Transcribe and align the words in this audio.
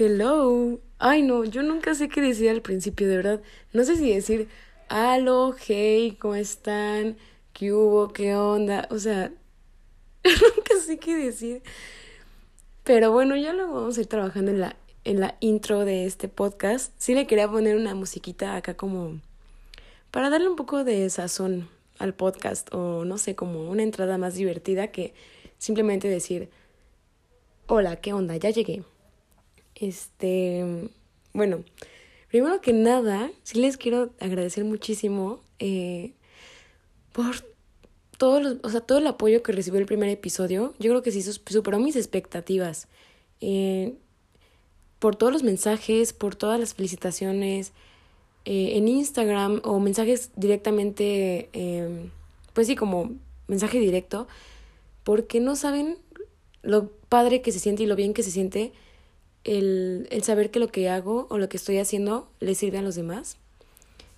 Hello. 0.00 0.78
Ay, 1.00 1.22
no, 1.22 1.42
yo 1.44 1.64
nunca 1.64 1.92
sé 1.92 2.08
qué 2.08 2.20
decir 2.20 2.50
al 2.50 2.62
principio, 2.62 3.08
de 3.08 3.16
verdad. 3.16 3.42
No 3.72 3.82
sé 3.82 3.96
si 3.96 4.14
decir, 4.14 4.48
aló, 4.88 5.56
hey, 5.58 6.16
¿cómo 6.20 6.36
están? 6.36 7.16
¿Qué 7.52 7.72
hubo? 7.72 8.12
¿Qué 8.12 8.36
onda? 8.36 8.86
O 8.92 9.00
sea, 9.00 9.32
nunca 10.24 10.76
sé 10.86 10.98
qué 11.00 11.16
decir. 11.16 11.62
Pero 12.84 13.10
bueno, 13.10 13.34
ya 13.36 13.52
lo 13.52 13.72
vamos 13.72 13.98
a 13.98 14.00
ir 14.02 14.06
trabajando 14.06 14.52
en 14.52 14.60
la, 14.60 14.76
en 15.02 15.18
la 15.18 15.36
intro 15.40 15.84
de 15.84 16.06
este 16.06 16.28
podcast. 16.28 16.92
Sí 16.96 17.16
le 17.16 17.26
quería 17.26 17.50
poner 17.50 17.74
una 17.74 17.96
musiquita 17.96 18.54
acá 18.54 18.76
como 18.76 19.20
para 20.12 20.30
darle 20.30 20.48
un 20.48 20.54
poco 20.54 20.84
de 20.84 21.10
sazón 21.10 21.68
al 21.98 22.14
podcast 22.14 22.72
o 22.72 23.04
no 23.04 23.18
sé, 23.18 23.34
como 23.34 23.68
una 23.68 23.82
entrada 23.82 24.16
más 24.16 24.34
divertida 24.36 24.92
que 24.92 25.12
simplemente 25.58 26.06
decir, 26.08 26.50
hola, 27.66 27.96
¿qué 27.96 28.12
onda? 28.12 28.36
Ya 28.36 28.50
llegué. 28.50 28.84
Este, 29.80 30.90
bueno, 31.32 31.64
primero 32.28 32.60
que 32.60 32.72
nada, 32.72 33.30
sí 33.42 33.60
les 33.60 33.76
quiero 33.76 34.10
agradecer 34.20 34.64
muchísimo 34.64 35.40
eh, 35.58 36.12
por 37.12 37.44
todo, 38.16 38.40
los, 38.40 38.56
o 38.62 38.70
sea, 38.70 38.80
todo 38.80 38.98
el 38.98 39.06
apoyo 39.06 39.42
que 39.42 39.52
recibió 39.52 39.78
el 39.80 39.86
primer 39.86 40.08
episodio. 40.08 40.74
Yo 40.78 40.90
creo 40.90 41.02
que 41.02 41.12
sí 41.12 41.22
superó 41.22 41.78
mis 41.78 41.96
expectativas. 41.96 42.88
Eh, 43.40 43.94
por 44.98 45.14
todos 45.14 45.32
los 45.32 45.42
mensajes, 45.42 46.12
por 46.12 46.34
todas 46.34 46.58
las 46.58 46.74
felicitaciones 46.74 47.72
eh, 48.44 48.76
en 48.76 48.88
Instagram 48.88 49.60
o 49.64 49.78
mensajes 49.78 50.30
directamente, 50.34 51.48
em, 51.52 52.10
pues 52.52 52.66
sí, 52.66 52.74
como 52.74 53.12
mensaje 53.46 53.78
directo, 53.78 54.26
porque 55.04 55.40
no 55.40 55.54
saben 55.54 55.98
lo 56.62 56.88
padre 57.08 57.42
que 57.42 57.52
se 57.52 57.60
siente 57.60 57.84
y 57.84 57.86
lo 57.86 57.96
bien 57.96 58.12
que 58.12 58.22
se 58.24 58.30
siente 58.30 58.72
el, 59.48 60.06
el 60.10 60.22
saber 60.22 60.50
que 60.50 60.58
lo 60.58 60.68
que 60.68 60.88
hago 60.88 61.26
o 61.30 61.38
lo 61.38 61.48
que 61.48 61.56
estoy 61.56 61.78
haciendo 61.78 62.28
le 62.40 62.54
sirve 62.54 62.78
a 62.78 62.82
los 62.82 62.94
demás. 62.94 63.38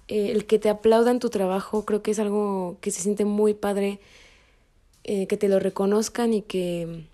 Eh, 0.09 0.33
el 0.33 0.45
que 0.45 0.59
te 0.59 0.69
aplaudan 0.69 1.21
tu 1.21 1.31
trabajo 1.31 1.85
creo 1.85 2.03
que 2.03 2.11
es 2.11 2.19
algo 2.19 2.79
que 2.81 2.91
se 2.91 3.01
siente 3.01 3.25
muy 3.25 3.55
padre, 3.55 4.01
eh, 5.05 5.29
que 5.29 5.37
te 5.37 5.49
lo 5.49 5.61
reconozcan 5.61 6.35
y 6.35 6.43
que... 6.43 7.05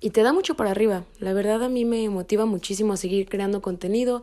Y 0.00 0.10
te 0.10 0.22
da 0.22 0.32
mucho 0.32 0.56
para 0.56 0.70
arriba. 0.70 1.04
La 1.20 1.32
verdad 1.32 1.62
a 1.62 1.68
mí 1.68 1.84
me 1.84 2.08
motiva 2.08 2.46
muchísimo 2.46 2.94
a 2.94 2.96
seguir 2.96 3.28
creando 3.28 3.60
contenido, 3.60 4.22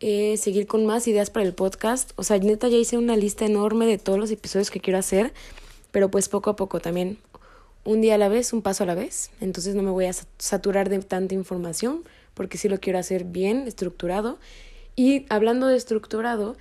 eh, 0.00 0.36
seguir 0.36 0.66
con 0.66 0.84
más 0.86 1.08
ideas 1.08 1.30
para 1.30 1.46
el 1.46 1.54
podcast. 1.54 2.12
O 2.16 2.22
sea, 2.22 2.38
neta 2.38 2.68
ya 2.68 2.76
hice 2.76 2.98
una 2.98 3.16
lista 3.16 3.46
enorme 3.46 3.86
de 3.86 3.98
todos 3.98 4.18
los 4.18 4.30
episodios 4.30 4.70
que 4.70 4.80
quiero 4.80 4.98
hacer, 4.98 5.32
pero 5.90 6.10
pues 6.10 6.28
poco 6.28 6.50
a 6.50 6.56
poco 6.56 6.80
también 6.80 7.18
un 7.84 8.00
día 8.00 8.14
a 8.14 8.18
la 8.18 8.28
vez, 8.28 8.52
un 8.52 8.62
paso 8.62 8.84
a 8.84 8.86
la 8.86 8.94
vez. 8.94 9.30
Entonces 9.40 9.74
no 9.74 9.82
me 9.82 9.90
voy 9.90 10.06
a 10.06 10.12
saturar 10.38 10.88
de 10.88 10.98
tanta 11.00 11.34
información 11.34 12.04
porque 12.34 12.58
sí 12.58 12.68
lo 12.68 12.80
quiero 12.80 12.98
hacer 12.98 13.24
bien, 13.24 13.66
estructurado. 13.66 14.38
Y 14.96 15.26
hablando 15.28 15.66
de 15.66 15.76
estructurado, 15.76 16.56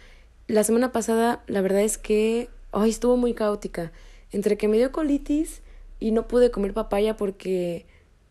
la 0.47 0.63
semana 0.63 0.91
pasada 0.91 1.43
la 1.47 1.61
verdad 1.61 1.81
es 1.81 1.97
que 1.97 2.49
hoy 2.71 2.89
estuvo 2.89 3.17
muy 3.17 3.33
caótica. 3.33 3.91
Entre 4.31 4.57
que 4.57 4.67
me 4.67 4.77
dio 4.77 4.91
colitis 4.91 5.61
y 5.99 6.11
no 6.11 6.27
pude 6.27 6.51
comer 6.51 6.73
papaya 6.73 7.17
porque, 7.17 7.85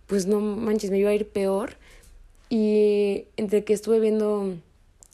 pues 0.06 0.27
no 0.27 0.41
manches, 0.41 0.91
me 0.91 0.98
iba 0.98 1.10
a 1.10 1.14
ir 1.14 1.28
peor. 1.28 1.77
Y 2.48 3.27
entre 3.36 3.64
que 3.64 3.72
estuve 3.72 4.00
viendo 4.00 4.56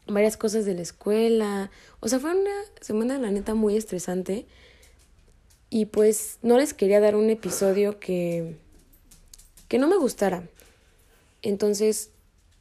varias 0.06 0.36
cosas 0.36 0.64
de 0.64 0.74
la 0.74 0.82
escuela. 0.82 1.70
O 2.00 2.08
sea, 2.08 2.18
fue 2.18 2.30
una 2.30 2.54
semana, 2.80 3.18
la 3.18 3.30
neta, 3.30 3.54
muy 3.54 3.76
estresante. 3.76 4.46
Y 5.70 5.86
pues 5.86 6.38
no 6.42 6.58
les 6.58 6.74
quería 6.74 7.00
dar 7.00 7.16
un 7.16 7.30
episodio 7.30 7.98
que, 7.98 8.56
que 9.68 9.78
no 9.78 9.88
me 9.88 9.96
gustara. 9.96 10.48
Entonces 11.42 12.10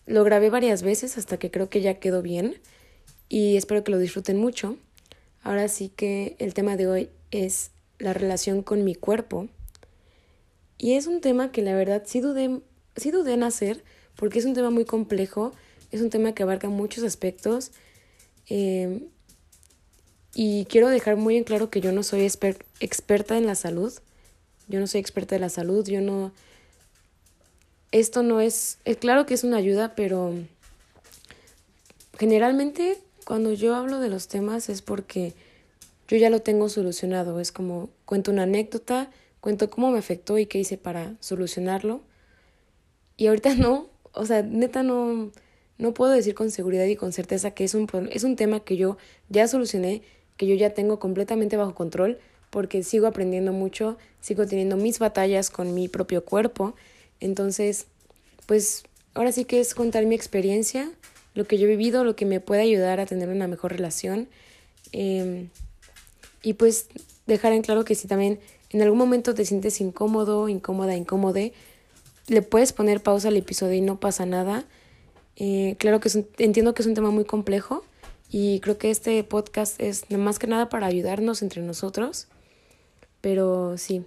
lo 0.05 0.23
grabé 0.23 0.49
varias 0.49 0.83
veces 0.83 1.17
hasta 1.17 1.37
que 1.37 1.51
creo 1.51 1.69
que 1.69 1.81
ya 1.81 1.99
quedó 1.99 2.21
bien 2.21 2.59
y 3.29 3.57
espero 3.57 3.83
que 3.83 3.91
lo 3.91 3.99
disfruten 3.99 4.37
mucho. 4.37 4.77
Ahora 5.43 5.67
sí 5.67 5.89
que 5.89 6.35
el 6.39 6.53
tema 6.53 6.77
de 6.77 6.87
hoy 6.87 7.09
es 7.31 7.71
la 7.99 8.13
relación 8.13 8.61
con 8.61 8.83
mi 8.83 8.95
cuerpo. 8.95 9.47
Y 10.77 10.93
es 10.93 11.07
un 11.07 11.21
tema 11.21 11.51
que 11.51 11.61
la 11.61 11.75
verdad 11.75 12.03
sí 12.05 12.19
dudé, 12.19 12.61
sí 12.95 13.11
dudé 13.11 13.33
en 13.33 13.43
hacer 13.43 13.83
porque 14.15 14.39
es 14.39 14.45
un 14.45 14.53
tema 14.53 14.69
muy 14.69 14.85
complejo, 14.85 15.51
es 15.91 16.01
un 16.01 16.09
tema 16.09 16.33
que 16.33 16.43
abarca 16.43 16.69
muchos 16.69 17.03
aspectos. 17.03 17.71
Eh, 18.49 19.07
y 20.37 20.65
quiero 20.65 20.89
dejar 20.89 21.15
muy 21.15 21.37
en 21.37 21.45
claro 21.45 21.69
que 21.69 21.79
yo 21.79 21.93
no 21.93 22.03
soy 22.03 22.29
experta 22.81 23.37
en 23.37 23.47
la 23.47 23.55
salud. 23.55 23.93
Yo 24.67 24.81
no 24.81 24.85
soy 24.85 24.99
experta 24.99 25.35
en 25.35 25.41
la 25.41 25.49
salud. 25.49 25.87
Yo 25.87 26.01
no. 26.01 26.33
Esto 27.93 28.21
no 28.21 28.41
es. 28.41 28.77
es 28.83 28.97
claro 28.97 29.25
que 29.25 29.33
es 29.33 29.45
una 29.45 29.57
ayuda, 29.57 29.95
pero. 29.95 30.33
Generalmente, 32.19 32.99
cuando 33.23 33.53
yo 33.53 33.75
hablo 33.75 34.01
de 34.01 34.09
los 34.09 34.27
temas 34.27 34.67
es 34.67 34.81
porque 34.81 35.33
yo 36.09 36.17
ya 36.17 36.29
lo 36.29 36.41
tengo 36.41 36.67
solucionado. 36.67 37.39
Es 37.39 37.53
como 37.53 37.89
cuento 38.03 38.31
una 38.31 38.43
anécdota, 38.43 39.09
cuento 39.39 39.69
cómo 39.69 39.91
me 39.91 39.99
afectó 39.99 40.37
y 40.37 40.47
qué 40.47 40.59
hice 40.59 40.77
para 40.77 41.13
solucionarlo. 41.21 42.01
Y 43.15 43.27
ahorita 43.27 43.55
no. 43.55 43.87
O 44.11 44.25
sea, 44.25 44.41
neta 44.43 44.83
no. 44.83 45.31
No 45.77 45.93
puedo 45.93 46.11
decir 46.11 46.35
con 46.35 46.51
seguridad 46.51 46.85
y 46.85 46.97
con 46.97 47.13
certeza 47.13 47.51
que 47.51 47.63
es 47.63 47.73
un, 47.73 47.87
es 48.11 48.25
un 48.25 48.35
tema 48.35 48.61
que 48.61 48.75
yo 48.75 48.97
ya 49.29 49.47
solucioné 49.47 50.01
que 50.37 50.47
yo 50.47 50.55
ya 50.55 50.71
tengo 50.71 50.99
completamente 50.99 51.57
bajo 51.57 51.75
control 51.75 52.19
porque 52.49 52.83
sigo 52.83 53.07
aprendiendo 53.07 53.51
mucho, 53.51 53.97
sigo 54.21 54.45
teniendo 54.45 54.77
mis 54.77 54.99
batallas 54.99 55.49
con 55.49 55.73
mi 55.73 55.87
propio 55.87 56.23
cuerpo. 56.23 56.75
Entonces, 57.19 57.87
pues 58.45 58.83
ahora 59.13 59.31
sí 59.31 59.45
que 59.45 59.59
es 59.59 59.75
contar 59.75 60.05
mi 60.05 60.15
experiencia, 60.15 60.89
lo 61.33 61.45
que 61.45 61.57
yo 61.57 61.65
he 61.65 61.69
vivido, 61.69 62.03
lo 62.03 62.15
que 62.15 62.25
me 62.25 62.39
puede 62.39 62.61
ayudar 62.61 62.99
a 62.99 63.05
tener 63.05 63.29
una 63.29 63.47
mejor 63.47 63.73
relación. 63.73 64.27
Em, 64.91 65.49
y 66.43 66.53
pues 66.53 66.87
dejar 67.27 67.53
en 67.53 67.61
claro 67.61 67.83
que 67.83 67.95
si 67.95 68.07
también 68.07 68.39
en 68.69 68.81
algún 68.81 68.99
momento 68.99 69.33
te 69.33 69.45
sientes 69.45 69.81
incómodo, 69.81 70.47
incómoda, 70.47 70.95
incómode, 70.95 71.53
le 72.27 72.41
puedes 72.41 72.73
poner 72.73 73.01
pausa 73.01 73.27
al 73.27 73.37
episodio 73.37 73.75
y 73.75 73.81
no 73.81 73.99
pasa 73.99 74.25
nada. 74.25 74.65
Eh, 75.35 75.75
claro 75.77 75.99
que 75.99 76.09
entiendo 76.37 76.73
que 76.73 76.81
es 76.81 76.87
un 76.87 76.93
tema 76.93 77.11
muy 77.11 77.25
complejo 77.25 77.83
y 78.29 78.59
creo 78.59 78.77
que 78.77 78.91
este 78.91 79.23
podcast 79.23 79.79
es 79.81 80.09
más 80.11 80.39
que 80.39 80.47
nada 80.47 80.69
para 80.69 80.87
ayudarnos 80.87 81.41
entre 81.41 81.61
nosotros. 81.61 82.27
Pero 83.21 83.77
sí, 83.77 84.05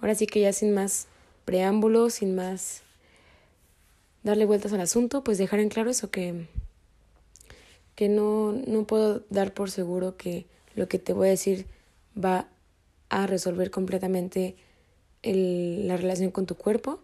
ahora 0.00 0.14
sí 0.14 0.26
que 0.26 0.40
ya 0.40 0.52
sin 0.52 0.74
más 0.74 1.08
preámbulos, 1.44 2.14
sin 2.14 2.34
más 2.34 2.82
darle 4.22 4.44
vueltas 4.44 4.72
al 4.72 4.80
asunto, 4.80 5.22
pues 5.22 5.38
dejar 5.38 5.60
en 5.60 5.68
claro 5.68 5.90
eso 5.90 6.10
que, 6.10 6.46
que 7.94 8.08
no, 8.08 8.52
no 8.52 8.86
puedo 8.86 9.22
dar 9.30 9.54
por 9.54 9.70
seguro 9.70 10.16
que 10.16 10.46
lo 10.74 10.88
que 10.88 10.98
te 10.98 11.12
voy 11.12 11.28
a 11.28 11.30
decir 11.30 11.66
va 12.16 12.48
a 13.08 13.26
resolver 13.26 13.70
completamente 13.70 14.56
el, 15.22 15.86
la 15.86 15.96
relación 15.96 16.30
con 16.30 16.46
tu 16.46 16.56
cuerpo. 16.56 17.00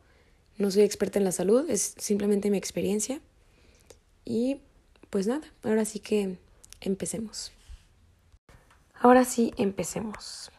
No 0.59 0.71
soy 0.71 0.83
experta 0.83 1.19
en 1.19 1.25
la 1.25 1.33
salud, 1.33 1.69
es 1.71 1.95
simplemente 1.97 2.51
mi 2.51 2.59
experiencia. 2.59 3.21
Y 4.25 4.59
pues 5.12 5.27
nada, 5.27 5.47
ahora 5.62 5.84
sí 5.84 6.00
que 6.00 6.39
empecemos. 6.81 7.53
Ahora 8.95 9.27
sí, 9.27 9.53
empecemos. 9.59 10.50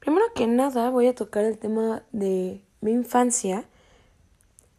Primero 0.00 0.24
que 0.34 0.46
nada 0.46 0.88
voy 0.88 1.06
a 1.06 1.14
tocar 1.14 1.44
el 1.44 1.58
tema 1.58 2.02
de 2.10 2.62
mi 2.80 2.92
infancia 2.92 3.66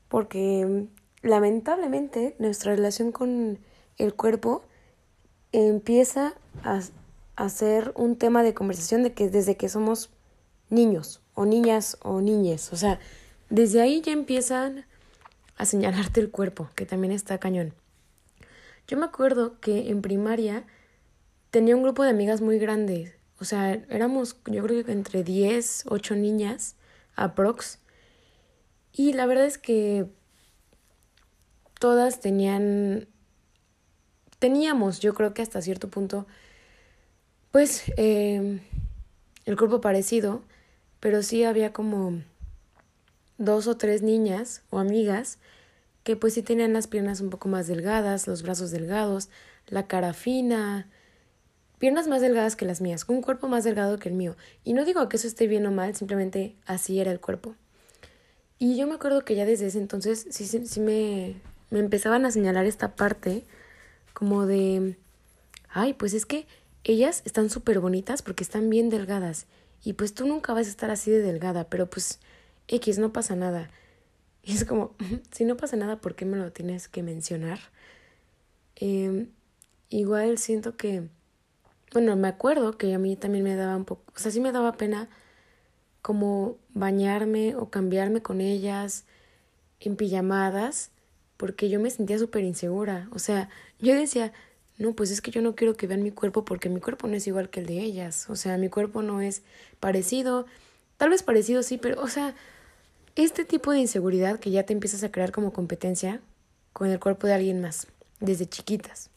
porque 0.08 0.88
lamentablemente 1.22 2.36
nuestra 2.40 2.76
relación 2.76 3.12
con 3.12 3.60
el 4.00 4.16
cuerpo 4.16 4.64
empieza 5.52 6.34
a, 6.64 6.82
a 7.36 7.50
ser 7.50 7.94
un 7.96 8.16
tema 8.16 8.42
de 8.42 8.56
conversación 8.56 9.04
de 9.04 9.14
que 9.14 9.30
desde 9.30 9.56
que 9.56 9.70
somos 9.70 10.10
niños 10.72 11.22
o 11.36 11.46
niñas 11.46 12.00
o 12.02 12.22
niñes, 12.22 12.74
o 12.74 12.75
sea, 12.75 13.00
desde 13.52 13.81
ahí 13.81 14.02
ya 14.02 14.13
empiezan 14.13 14.88
a 15.58 15.66
señalarte 15.66 16.22
el 16.22 16.31
cuerpo, 16.31 16.69
que 16.74 16.88
también 16.88 17.13
está 17.13 17.38
cañón. 17.38 17.75
Yo 18.89 18.97
me 18.97 19.06
acuerdo 19.06 19.59
que 19.59 19.91
en 19.91 20.01
primaria 20.01 20.65
tenía 21.51 21.75
un 21.75 21.83
grupo 21.83 22.01
de 22.01 22.09
amigas 22.09 22.41
muy 22.41 22.57
grande. 22.57 23.13
O 23.39 23.45
sea, 23.45 23.74
éramos 23.74 24.38
yo 24.47 24.63
creo 24.63 24.83
que 24.83 24.91
entre 24.91 25.24
10, 25.24 25.83
8 25.89 26.15
niñas, 26.15 26.75
aprox. 27.15 27.77
Y 28.91 29.13
la 29.13 29.27
verdad 29.27 29.45
es 29.45 29.59
que 29.59 30.07
todas 31.80 32.19
tenían, 32.19 33.07
teníamos, 34.39 35.00
yo 35.01 35.13
creo 35.13 35.36
que 35.36 35.44
hasta 35.44 35.62
cierto 35.62 35.89
punto, 35.89 36.25
pues 37.51 37.91
eh, 37.95 38.59
el 39.45 39.56
cuerpo 39.56 39.81
parecido, 39.81 40.41
pero 41.00 41.21
sí 41.21 41.44
había 41.44 41.74
como 41.74 42.24
dos 43.38 43.68
o 43.68 43.77
tres 43.77 44.01
niñas 44.01 44.63
o 44.71 44.80
amigas 44.80 45.38
que 46.04 46.16
pues 46.16 46.34
sí 46.34 46.42
tenían 46.42 46.74
las 46.74 46.88
piernas 46.88 47.22
un 47.22 47.30
poco 47.30 47.50
más 47.50 47.68
delgadas, 47.68 48.28
los 48.28 48.44
brazos 48.44 48.72
delgados, 48.72 49.30
la 49.68 49.88
cara 49.88 50.13
fina, 50.13 50.88
piernas 51.78 52.07
más 52.07 52.22
delgadas 52.22 52.56
que 52.56 52.66
las 52.66 52.81
mías, 52.81 53.06
un 53.07 53.22
cuerpo 53.22 53.48
más 53.48 53.63
delgado 53.63 54.00
que 54.00 54.10
el 54.10 54.16
mío. 54.16 54.36
Y 54.63 54.74
no 54.74 54.86
digo 54.86 55.07
que 55.10 55.18
eso 55.18 55.28
esté 55.28 55.48
bien 55.48 55.66
o 55.66 55.72
mal, 55.72 55.96
simplemente 55.96 56.56
así 56.66 57.00
era 57.00 57.12
el 57.12 57.19
cuerpo. 57.19 57.56
Y 58.57 58.78
yo 58.78 58.88
me 58.88 58.96
acuerdo 58.96 59.24
que 59.24 59.36
ya 59.36 59.46
desde 59.46 59.68
ese 59.68 59.78
entonces 59.78 60.28
sí, 60.30 60.46
sí 60.46 60.80
me, 60.80 61.36
me 61.69 61.80
empezaban 61.80 62.25
a 62.25 62.31
señalar 62.31 62.66
esta 62.66 62.96
parte 62.96 63.44
como 64.13 64.46
de, 64.46 64.98
ay, 65.69 65.94
pues 65.94 66.13
es 66.13 66.25
que 66.25 66.46
ellas 66.84 67.22
están 67.25 67.50
súper 67.50 67.80
bonitas 67.80 68.22
porque 68.22 68.44
están 68.44 68.69
bien 68.69 68.90
delgadas 68.90 69.46
y 69.84 69.94
pues 69.94 70.13
tú 70.13 70.28
nunca 70.28 70.54
vas 70.54 70.68
a 70.68 70.69
estar 70.69 70.92
así 70.92 71.12
de 71.12 71.22
delgada, 71.22 71.66
pero 71.66 71.90
pues 71.90 72.19
X, 72.68 73.00
no 73.00 73.13
pasa 73.13 73.36
nada. 73.36 73.69
Y 74.50 74.54
es 74.54 74.66
como, 74.66 74.96
si 75.30 75.46
no 75.46 75.57
pasa 75.57 75.75
nada, 75.75 76.01
¿por 76.01 76.16
qué 76.16 76.25
me 76.25 76.36
lo 76.36 76.51
tienes 76.51 76.88
que 76.88 77.04
mencionar? 77.04 77.60
Eh, 78.78 79.28
igual 79.90 80.40
siento 80.40 80.75
que, 80.75 81.07
bueno, 81.94 82.16
me 82.16 82.28
acuerdo 82.28 82.75
que 82.75 82.96
a 82.96 82.98
mí 82.98 83.16
también 83.16 83.44
me 83.44 83.56
daba 83.56 83.75
un 83.75 83.86
poco, 83.86 84.12
o 84.16 84.18
sea, 84.18 84.31
sí 84.31 84.40
me 84.40 84.51
daba 84.51 84.74
pena 84.74 85.07
como 86.01 86.57
bañarme 86.74 87.56
o 87.56 87.69
cambiarme 87.69 88.24
con 88.24 88.42
ellas 88.42 89.06
en 89.80 89.96
pijamadas, 89.96 90.90
porque 91.38 91.69
yo 91.69 91.80
me 91.80 91.92
sentía 91.92 92.18
súper 92.18 92.44
insegura. 92.44 93.07
O 93.12 93.19
sea, 93.19 93.50
yo 93.78 93.94
decía, 93.94 94.34
no, 94.80 94.96
pues 94.96 95.12
es 95.12 95.22
que 95.22 95.30
yo 95.30 95.44
no 95.44 95.54
quiero 95.54 95.75
que 95.75 95.86
vean 95.86 96.01
mi 96.01 96.10
cuerpo 96.10 96.44
porque 96.44 96.69
mi 96.69 96.80
cuerpo 96.80 97.07
no 97.07 97.13
es 97.13 97.28
igual 97.28 97.51
que 97.51 97.60
el 97.60 97.68
de 97.68 97.81
ellas. 97.81 98.31
O 98.31 98.36
sea, 98.36 98.57
mi 98.57 98.69
cuerpo 98.69 99.04
no 99.04 99.22
es 99.22 99.44
parecido, 99.80 100.48
tal 100.98 101.12
vez 101.12 101.22
parecido 101.22 101.62
sí, 101.62 101.78
pero, 101.78 102.01
o 102.01 102.07
sea, 102.07 102.34
este 103.24 103.45
tipo 103.45 103.71
de 103.71 103.80
inseguridad 103.80 104.39
que 104.39 104.51
ya 104.51 104.63
te 104.63 104.74
empiezas 104.74 105.04
a 105.04 105.12
crear 105.12 105.31
como 105.31 105.54
competencia 105.54 106.21
con 106.74 106.89
el 106.89 107.00
cuerpo 107.00 107.27
de 107.27 107.33
alguien 107.33 107.62
más, 107.62 107.88
desde 108.19 108.48
chiquitas. 108.48 109.10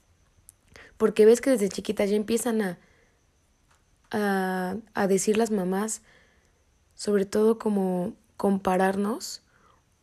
Porque 0.96 1.24
ves 1.24 1.40
que 1.40 1.50
desde 1.50 1.68
chiquitas 1.68 2.10
ya 2.10 2.16
empiezan 2.16 2.62
a, 2.62 2.78
a, 4.10 4.76
a 4.94 5.06
decir 5.06 5.36
las 5.36 5.50
mamás, 5.50 6.02
sobre 6.94 7.26
todo 7.26 7.58
como 7.58 8.14
compararnos 8.36 9.42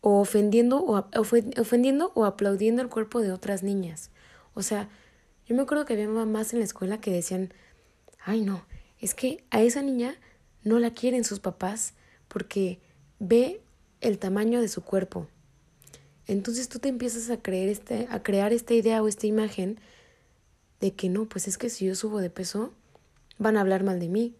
o 0.01 0.19
ofendiendo 0.19 0.79
o, 0.83 1.05
ofendiendo 1.57 2.11
o 2.15 2.25
aplaudiendo 2.25 2.81
el 2.81 2.89
cuerpo 2.89 3.21
de 3.21 3.31
otras 3.31 3.63
niñas. 3.63 4.11
O 4.53 4.61
sea, 4.61 4.87
yo 5.45 5.55
me 5.55 5.61
acuerdo 5.63 5.85
que 5.85 5.93
había 5.93 6.07
mamás 6.07 6.53
en 6.53 6.59
la 6.59 6.65
escuela 6.65 7.01
que 7.01 7.11
decían, 7.11 7.53
ay 8.23 8.41
no, 8.41 8.65
es 8.99 9.13
que 9.13 9.43
a 9.51 9.61
esa 9.61 9.81
niña 9.81 10.15
no 10.63 10.79
la 10.79 10.93
quieren 10.93 11.23
sus 11.23 11.39
papás 11.39 11.93
porque 12.27 12.79
ve 13.19 13.61
el 14.01 14.19
tamaño 14.19 14.61
de 14.61 14.67
su 14.67 14.83
cuerpo. 14.83 15.27
Entonces 16.27 16.69
tú 16.69 16.79
te 16.79 16.89
empiezas 16.89 17.29
a 17.29 17.41
creer 17.41 17.69
este, 17.69 18.07
a 18.09 18.21
crear 18.21 18.53
esta 18.53 18.73
idea 18.73 19.01
o 19.01 19.07
esta 19.07 19.27
imagen 19.27 19.79
de 20.79 20.93
que 20.93 21.09
no, 21.09 21.25
pues 21.25 21.47
es 21.47 21.57
que 21.57 21.69
si 21.69 21.85
yo 21.85 21.95
subo 21.95 22.19
de 22.19 22.29
peso, 22.29 22.71
van 23.37 23.57
a 23.57 23.61
hablar 23.61 23.83
mal 23.83 23.99
de 23.99 24.09
mí, 24.09 24.35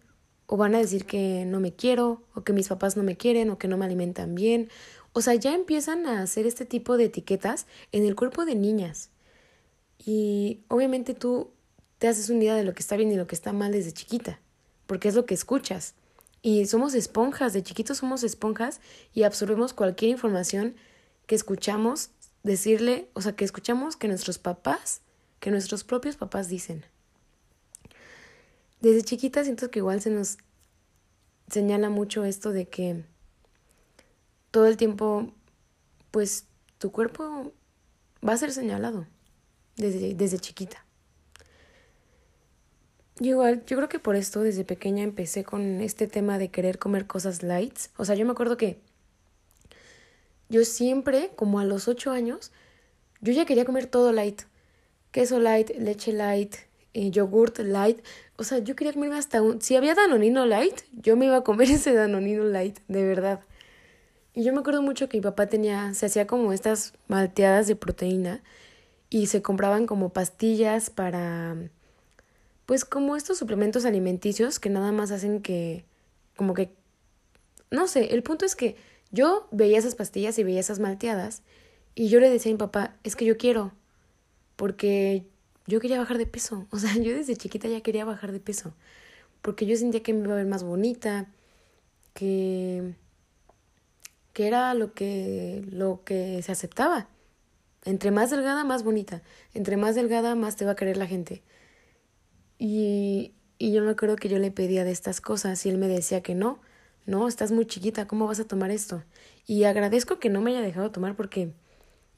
o 0.46 0.56
van 0.56 0.74
a 0.74 0.78
decir 0.78 1.04
que 1.04 1.44
no 1.46 1.60
me 1.60 1.72
quiero, 1.72 2.22
o 2.34 2.42
que 2.42 2.52
mis 2.52 2.68
papás 2.68 2.96
no 2.96 3.02
me 3.02 3.16
quieren, 3.16 3.50
o 3.50 3.58
que 3.58 3.68
no 3.68 3.76
me 3.76 3.84
alimentan 3.84 4.34
bien. 4.34 4.68
O 5.12 5.20
sea, 5.20 5.34
ya 5.34 5.54
empiezan 5.54 6.06
a 6.06 6.22
hacer 6.22 6.46
este 6.46 6.64
tipo 6.64 6.96
de 6.96 7.04
etiquetas 7.04 7.66
en 7.92 8.04
el 8.04 8.16
cuerpo 8.16 8.44
de 8.44 8.54
niñas. 8.54 9.10
Y 9.98 10.60
obviamente 10.68 11.14
tú 11.14 11.50
te 11.98 12.08
haces 12.08 12.30
una 12.30 12.42
idea 12.42 12.54
de 12.54 12.64
lo 12.64 12.74
que 12.74 12.80
está 12.80 12.96
bien 12.96 13.12
y 13.12 13.16
lo 13.16 13.26
que 13.26 13.34
está 13.34 13.52
mal 13.52 13.72
desde 13.72 13.92
chiquita, 13.92 14.40
porque 14.86 15.08
es 15.08 15.14
lo 15.14 15.26
que 15.26 15.34
escuchas. 15.34 15.94
Y 16.42 16.66
somos 16.66 16.94
esponjas, 16.94 17.52
de 17.52 17.62
chiquitos 17.62 17.98
somos 17.98 18.22
esponjas 18.22 18.80
y 19.12 19.24
absorbemos 19.24 19.74
cualquier 19.74 20.10
información 20.10 20.74
que 21.26 21.34
escuchamos 21.34 22.10
decirle, 22.42 23.08
o 23.12 23.20
sea, 23.20 23.36
que 23.36 23.44
escuchamos 23.44 23.96
que 23.96 24.08
nuestros 24.08 24.38
papás, 24.38 25.02
que 25.38 25.50
nuestros 25.50 25.84
propios 25.84 26.16
papás 26.16 26.48
dicen. 26.48 26.84
Desde 28.80 29.02
chiquita 29.02 29.44
siento 29.44 29.70
que 29.70 29.80
igual 29.80 30.00
se 30.00 30.10
nos 30.10 30.38
señala 31.50 31.90
mucho 31.90 32.24
esto 32.24 32.52
de 32.52 32.68
que 32.68 33.04
todo 34.50 34.66
el 34.66 34.76
tiempo, 34.76 35.32
pues 36.10 36.46
tu 36.78 36.90
cuerpo 36.90 37.52
va 38.26 38.32
a 38.32 38.38
ser 38.38 38.52
señalado 38.52 39.06
desde, 39.76 40.14
desde 40.14 40.38
chiquita. 40.38 40.84
Igual, 43.28 43.64
yo 43.66 43.76
creo 43.76 43.88
que 43.88 43.98
por 43.98 44.16
esto 44.16 44.42
desde 44.42 44.64
pequeña 44.64 45.02
empecé 45.02 45.44
con 45.44 45.80
este 45.80 46.06
tema 46.06 46.38
de 46.38 46.50
querer 46.50 46.78
comer 46.78 47.06
cosas 47.06 47.42
lights. 47.42 47.90
O 47.96 48.04
sea, 48.04 48.14
yo 48.14 48.24
me 48.24 48.32
acuerdo 48.32 48.56
que 48.56 48.80
yo 50.48 50.64
siempre, 50.64 51.30
como 51.36 51.60
a 51.60 51.64
los 51.64 51.86
ocho 51.86 52.10
años, 52.10 52.50
yo 53.20 53.32
ya 53.32 53.44
quería 53.44 53.64
comer 53.64 53.86
todo 53.86 54.12
light. 54.12 54.42
Queso 55.12 55.38
light, 55.38 55.70
leche 55.78 56.12
light, 56.12 56.56
eh, 56.94 57.10
yogurt 57.10 57.58
light. 57.60 58.00
O 58.36 58.44
sea, 58.44 58.58
yo 58.58 58.74
quería 58.74 58.92
comerme 58.92 59.16
hasta 59.16 59.42
un... 59.42 59.60
Si 59.60 59.76
había 59.76 59.94
danonino 59.94 60.46
light, 60.46 60.80
yo 60.92 61.16
me 61.16 61.26
iba 61.26 61.36
a 61.36 61.44
comer 61.44 61.70
ese 61.70 61.92
danonino 61.92 62.44
light, 62.44 62.78
de 62.88 63.04
verdad. 63.04 63.40
Y 64.34 64.44
yo 64.44 64.52
me 64.52 64.60
acuerdo 64.60 64.82
mucho 64.82 65.08
que 65.08 65.18
mi 65.18 65.22
papá 65.22 65.46
tenía, 65.46 65.92
se 65.94 66.06
hacía 66.06 66.26
como 66.26 66.52
estas 66.52 66.94
malteadas 67.08 67.66
de 67.66 67.76
proteína 67.76 68.42
y 69.08 69.26
se 69.26 69.42
compraban 69.42 69.86
como 69.86 70.12
pastillas 70.12 70.88
para, 70.90 71.56
pues 72.70 72.84
como 72.84 73.16
estos 73.16 73.36
suplementos 73.36 73.84
alimenticios 73.84 74.60
que 74.60 74.70
nada 74.70 74.92
más 74.92 75.10
hacen 75.10 75.42
que, 75.42 75.84
como 76.36 76.54
que, 76.54 76.72
no 77.72 77.88
sé, 77.88 78.14
el 78.14 78.22
punto 78.22 78.44
es 78.44 78.54
que 78.54 78.76
yo 79.10 79.48
veía 79.50 79.76
esas 79.76 79.96
pastillas 79.96 80.38
y 80.38 80.44
veía 80.44 80.60
esas 80.60 80.78
malteadas 80.78 81.42
y 81.96 82.10
yo 82.10 82.20
le 82.20 82.30
decía 82.30 82.52
a 82.52 82.54
mi 82.54 82.58
papá, 82.58 82.94
es 83.02 83.16
que 83.16 83.24
yo 83.24 83.36
quiero, 83.36 83.72
porque 84.54 85.26
yo 85.66 85.80
quería 85.80 85.98
bajar 85.98 86.16
de 86.16 86.26
peso, 86.26 86.68
o 86.70 86.78
sea, 86.78 86.94
yo 86.96 87.12
desde 87.12 87.34
chiquita 87.34 87.66
ya 87.66 87.80
quería 87.80 88.04
bajar 88.04 88.30
de 88.30 88.38
peso, 88.38 88.72
porque 89.42 89.66
yo 89.66 89.76
sentía 89.76 90.04
que 90.04 90.12
me 90.12 90.20
iba 90.22 90.34
a 90.34 90.36
ver 90.36 90.46
más 90.46 90.62
bonita, 90.62 91.26
que 92.14 92.94
que 94.32 94.46
era 94.46 94.74
lo 94.74 94.94
que, 94.94 95.64
lo 95.72 96.04
que 96.04 96.40
se 96.44 96.52
aceptaba. 96.52 97.08
Entre 97.84 98.12
más 98.12 98.30
delgada, 98.30 98.62
más 98.62 98.84
bonita. 98.84 99.22
Entre 99.54 99.76
más 99.76 99.96
delgada, 99.96 100.36
más 100.36 100.54
te 100.54 100.64
va 100.64 100.70
a 100.72 100.76
querer 100.76 100.98
la 100.98 101.08
gente. 101.08 101.42
Y, 102.60 103.32
y 103.56 103.72
yo 103.72 103.82
me 103.82 103.90
acuerdo 103.90 104.16
que 104.16 104.28
yo 104.28 104.38
le 104.38 104.50
pedía 104.50 104.84
de 104.84 104.90
estas 104.90 105.22
cosas 105.22 105.64
y 105.64 105.70
él 105.70 105.78
me 105.78 105.88
decía 105.88 106.22
que 106.22 106.34
no, 106.34 106.60
no, 107.06 107.26
estás 107.26 107.52
muy 107.52 107.66
chiquita, 107.66 108.06
¿cómo 108.06 108.26
vas 108.26 108.38
a 108.38 108.46
tomar 108.46 108.70
esto? 108.70 109.02
Y 109.46 109.64
agradezco 109.64 110.18
que 110.18 110.28
no 110.28 110.42
me 110.42 110.50
haya 110.50 110.60
dejado 110.60 110.90
tomar 110.90 111.16
porque 111.16 111.54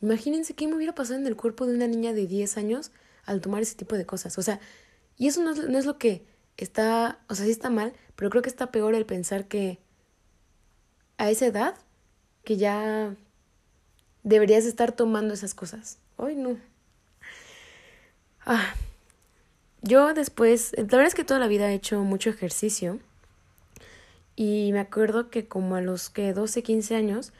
imagínense 0.00 0.54
qué 0.54 0.66
me 0.66 0.74
hubiera 0.74 0.96
pasado 0.96 1.20
en 1.20 1.28
el 1.28 1.36
cuerpo 1.36 1.64
de 1.64 1.76
una 1.76 1.86
niña 1.86 2.12
de 2.12 2.26
10 2.26 2.56
años 2.56 2.90
al 3.24 3.40
tomar 3.40 3.62
ese 3.62 3.76
tipo 3.76 3.96
de 3.96 4.04
cosas. 4.04 4.36
O 4.36 4.42
sea, 4.42 4.58
y 5.16 5.28
eso 5.28 5.42
no 5.44 5.52
es, 5.52 5.68
no 5.68 5.78
es 5.78 5.86
lo 5.86 5.96
que 5.96 6.26
está, 6.56 7.20
o 7.28 7.36
sea, 7.36 7.46
sí 7.46 7.52
está 7.52 7.70
mal, 7.70 7.92
pero 8.16 8.28
creo 8.28 8.42
que 8.42 8.50
está 8.50 8.72
peor 8.72 8.96
el 8.96 9.06
pensar 9.06 9.46
que 9.46 9.78
a 11.18 11.30
esa 11.30 11.46
edad 11.46 11.76
que 12.42 12.56
ya 12.56 13.14
deberías 14.24 14.64
estar 14.64 14.90
tomando 14.90 15.34
esas 15.34 15.54
cosas. 15.54 15.98
Hoy 16.16 16.34
no. 16.34 16.58
Ah, 18.44 18.74
yo 19.82 20.14
después, 20.14 20.72
la 20.76 20.84
verdad 20.84 21.06
es 21.06 21.14
que 21.14 21.24
toda 21.24 21.40
la 21.40 21.48
vida 21.48 21.70
he 21.70 21.74
hecho 21.74 22.02
mucho 22.02 22.30
ejercicio 22.30 23.00
y 24.36 24.70
me 24.72 24.80
acuerdo 24.80 25.28
que 25.30 25.46
como 25.46 25.76
a 25.76 25.80
los 25.80 26.08
que 26.08 26.32
12, 26.32 26.62
15 26.62 26.94
años, 26.94 27.32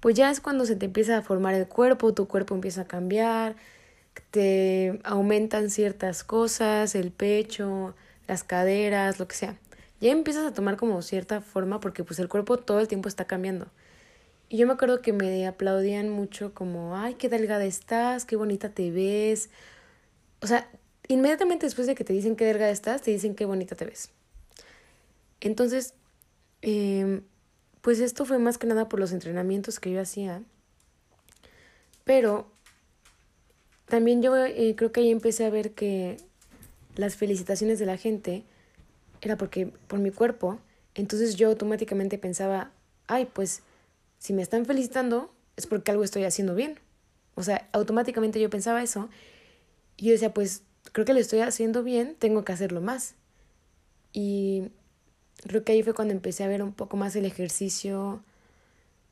pues 0.00 0.14
ya 0.14 0.30
es 0.30 0.40
cuando 0.40 0.64
se 0.64 0.76
te 0.76 0.86
empieza 0.86 1.18
a 1.18 1.22
formar 1.22 1.54
el 1.54 1.66
cuerpo, 1.68 2.14
tu 2.14 2.26
cuerpo 2.28 2.54
empieza 2.54 2.82
a 2.82 2.86
cambiar, 2.86 3.56
te 4.30 5.00
aumentan 5.04 5.70
ciertas 5.70 6.24
cosas, 6.24 6.94
el 6.94 7.10
pecho, 7.10 7.94
las 8.28 8.44
caderas, 8.44 9.18
lo 9.18 9.28
que 9.28 9.36
sea. 9.36 9.56
Ya 10.00 10.10
empiezas 10.10 10.46
a 10.46 10.54
tomar 10.54 10.76
como 10.76 11.02
cierta 11.02 11.40
forma 11.40 11.80
porque 11.80 12.04
pues 12.04 12.18
el 12.18 12.28
cuerpo 12.28 12.58
todo 12.58 12.80
el 12.80 12.88
tiempo 12.88 13.08
está 13.08 13.26
cambiando. 13.26 13.66
Y 14.48 14.58
yo 14.58 14.66
me 14.66 14.74
acuerdo 14.74 15.00
que 15.02 15.12
me 15.12 15.46
aplaudían 15.46 16.10
mucho 16.10 16.52
como, 16.54 16.96
ay, 16.96 17.14
qué 17.14 17.28
delgada 17.28 17.64
estás, 17.64 18.24
qué 18.24 18.36
bonita 18.36 18.70
te 18.70 18.90
ves. 18.90 19.48
O 20.40 20.46
sea, 20.46 20.68
inmediatamente 21.12 21.66
después 21.66 21.86
de 21.86 21.94
que 21.94 22.04
te 22.04 22.12
dicen 22.12 22.36
qué 22.36 22.44
delgada 22.44 22.70
estás, 22.70 23.02
te 23.02 23.10
dicen 23.10 23.34
qué 23.34 23.44
bonita 23.44 23.74
te 23.76 23.84
ves. 23.84 24.10
Entonces, 25.40 25.94
eh, 26.62 27.20
pues 27.80 28.00
esto 28.00 28.24
fue 28.24 28.38
más 28.38 28.58
que 28.58 28.66
nada 28.66 28.88
por 28.88 29.00
los 29.00 29.12
entrenamientos 29.12 29.80
que 29.80 29.90
yo 29.90 30.00
hacía. 30.00 30.42
Pero 32.04 32.46
también 33.86 34.22
yo 34.22 34.36
eh, 34.36 34.74
creo 34.76 34.92
que 34.92 35.00
ahí 35.00 35.10
empecé 35.10 35.44
a 35.44 35.50
ver 35.50 35.72
que 35.72 36.16
las 36.96 37.16
felicitaciones 37.16 37.78
de 37.78 37.86
la 37.86 37.96
gente 37.96 38.44
era 39.20 39.36
porque 39.36 39.66
por 39.88 39.98
mi 39.98 40.10
cuerpo. 40.10 40.58
Entonces 40.94 41.36
yo 41.36 41.48
automáticamente 41.48 42.18
pensaba, 42.18 42.70
ay, 43.06 43.28
pues 43.32 43.62
si 44.18 44.32
me 44.32 44.42
están 44.42 44.64
felicitando 44.64 45.32
es 45.56 45.66
porque 45.66 45.90
algo 45.90 46.04
estoy 46.04 46.24
haciendo 46.24 46.54
bien. 46.54 46.78
O 47.34 47.42
sea, 47.42 47.68
automáticamente 47.72 48.40
yo 48.40 48.50
pensaba 48.50 48.82
eso 48.82 49.08
y 49.96 50.06
yo 50.06 50.12
decía, 50.12 50.32
pues 50.32 50.62
creo 50.90 51.04
que 51.04 51.14
lo 51.14 51.20
estoy 51.20 51.40
haciendo 51.40 51.82
bien, 51.82 52.16
tengo 52.18 52.44
que 52.44 52.52
hacerlo 52.52 52.80
más. 52.80 53.14
Y 54.12 54.70
creo 55.46 55.64
que 55.64 55.72
ahí 55.72 55.82
fue 55.82 55.94
cuando 55.94 56.12
empecé 56.12 56.44
a 56.44 56.48
ver 56.48 56.62
un 56.62 56.72
poco 56.72 56.96
más 56.96 57.14
el 57.16 57.24
ejercicio, 57.24 58.22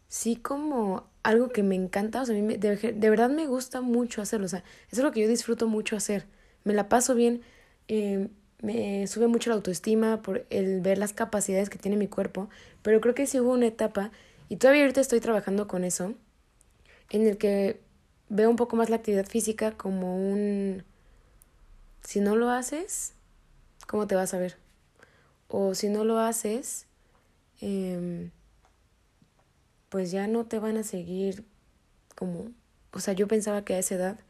sí 0.08 0.36
como 0.36 1.08
algo 1.22 1.50
que 1.50 1.62
me 1.62 1.74
encanta, 1.76 2.22
o 2.22 2.26
sea, 2.26 2.36
a 2.36 2.40
mí 2.40 2.56
de, 2.56 2.76
de, 2.76 3.10
verdad 3.10 3.30
me 3.30 3.46
gusta 3.46 3.80
mucho 3.80 4.22
hacerlo, 4.22 4.46
o 4.46 4.48
sea, 4.48 4.64
es 4.90 4.98
lo 4.98 5.12
que 5.12 5.20
yo 5.20 5.28
disfruto 5.28 5.68
mucho 5.68 5.96
hacer, 5.96 6.26
me 6.64 6.74
la 6.74 6.88
paso 6.88 7.14
bien, 7.14 7.42
eh, 7.88 8.28
me 8.62 9.06
sube 9.06 9.26
mucho 9.26 9.50
la 9.50 9.56
autoestima 9.56 10.22
por 10.22 10.46
el 10.50 10.80
ver 10.80 10.98
las 10.98 11.12
capacidades 11.12 11.70
que 11.70 11.78
tiene 11.78 11.96
mi 11.96 12.08
cuerpo, 12.08 12.48
pero 12.82 13.00
creo 13.00 13.14
que 13.14 13.26
sí 13.26 13.40
hubo 13.40 13.52
una 13.52 13.66
etapa 13.66 14.10
y 14.48 14.56
todavía 14.56 14.82
ahorita 14.82 15.00
estoy 15.00 15.20
trabajando 15.20 15.68
con 15.68 15.84
eso, 15.84 16.14
en 17.10 17.26
el 17.26 17.38
que 17.38 17.80
veo 18.28 18.50
un 18.50 18.56
poco 18.56 18.76
más 18.76 18.90
la 18.90 18.96
actividad 18.96 19.26
física 19.26 19.72
como 19.72 20.16
un... 20.16 20.84
Si 22.10 22.18
no 22.18 22.34
lo 22.34 22.50
haces, 22.50 23.12
¿cómo 23.86 24.08
te 24.08 24.16
vas 24.16 24.34
a 24.34 24.38
ver? 24.38 24.56
O 25.46 25.76
si 25.76 25.88
no 25.88 26.02
lo 26.02 26.18
haces, 26.18 26.88
eh, 27.60 28.32
pues 29.90 30.10
ya 30.10 30.26
no 30.26 30.44
te 30.44 30.58
van 30.58 30.76
a 30.76 30.82
seguir 30.82 31.44
como... 32.16 32.50
O 32.90 32.98
sea, 32.98 33.14
yo 33.14 33.28
pensaba 33.28 33.64
que 33.64 33.74
a 33.74 33.78
esa 33.78 33.94
edad 33.94 34.20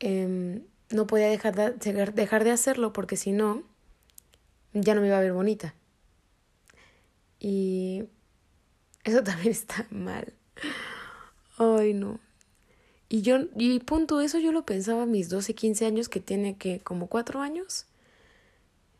eh, 0.00 0.60
no 0.88 1.06
podía 1.06 1.28
dejar 1.28 1.54
de, 1.54 2.04
dejar 2.06 2.42
de 2.42 2.50
hacerlo 2.50 2.92
porque 2.92 3.16
si 3.16 3.30
no, 3.30 3.62
ya 4.72 4.96
no 4.96 5.02
me 5.02 5.06
iba 5.06 5.18
a 5.18 5.22
ver 5.22 5.32
bonita. 5.32 5.76
Y 7.38 8.08
eso 9.04 9.22
también 9.22 9.52
está 9.52 9.86
mal. 9.90 10.32
Ay, 11.58 11.94
no. 11.94 12.18
Y 13.12 13.22
yo, 13.22 13.40
y 13.56 13.80
punto, 13.80 14.20
eso 14.20 14.38
yo 14.38 14.52
lo 14.52 14.64
pensaba 14.64 15.02
a 15.02 15.06
mis 15.06 15.28
12, 15.28 15.54
15 15.54 15.84
años, 15.84 16.08
que 16.08 16.20
tiene 16.20 16.56
que 16.56 16.78
como 16.78 17.08
4 17.08 17.40
años. 17.40 17.86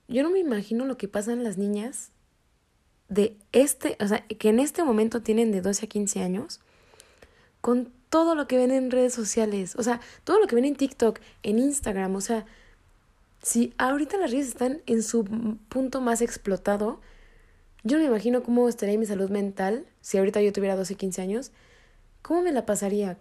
Yo 0.08 0.24
no 0.24 0.30
me 0.30 0.40
imagino 0.40 0.84
lo 0.84 0.98
que 0.98 1.06
pasan 1.06 1.44
las 1.44 1.56
niñas 1.56 2.10
de 3.08 3.36
este, 3.52 3.96
o 4.00 4.08
sea, 4.08 4.26
que 4.26 4.48
en 4.48 4.58
este 4.58 4.82
momento 4.82 5.22
tienen 5.22 5.52
de 5.52 5.60
12 5.60 5.86
a 5.86 5.88
15 5.88 6.22
años, 6.22 6.60
con 7.60 7.92
todo 8.08 8.34
lo 8.34 8.48
que 8.48 8.56
ven 8.56 8.72
en 8.72 8.90
redes 8.90 9.14
sociales, 9.14 9.76
o 9.76 9.84
sea, 9.84 10.00
todo 10.24 10.40
lo 10.40 10.48
que 10.48 10.56
ven 10.56 10.64
en 10.64 10.74
TikTok, 10.74 11.20
en 11.44 11.60
Instagram, 11.60 12.16
o 12.16 12.20
sea, 12.20 12.46
si 13.42 13.72
ahorita 13.78 14.16
las 14.18 14.32
redes 14.32 14.48
están 14.48 14.82
en 14.86 15.04
su 15.04 15.22
punto 15.68 16.00
más 16.00 16.20
explotado, 16.20 17.00
yo 17.84 17.96
no 17.96 18.02
me 18.02 18.08
imagino 18.08 18.42
cómo 18.42 18.68
estaría 18.68 18.98
mi 18.98 19.06
salud 19.06 19.30
mental 19.30 19.86
si 20.00 20.18
ahorita 20.18 20.42
yo 20.42 20.52
tuviera 20.52 20.74
12, 20.74 20.96
15 20.96 21.22
años, 21.22 21.52
¿cómo 22.22 22.42
me 22.42 22.50
la 22.50 22.66
pasaría? 22.66 23.16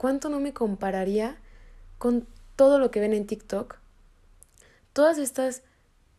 ¿Cuánto 0.00 0.30
no 0.30 0.40
me 0.40 0.54
compararía 0.54 1.36
con 1.98 2.26
todo 2.56 2.78
lo 2.78 2.90
que 2.90 3.00
ven 3.00 3.12
en 3.12 3.26
TikTok? 3.26 3.76
Todas 4.94 5.18
estas 5.18 5.60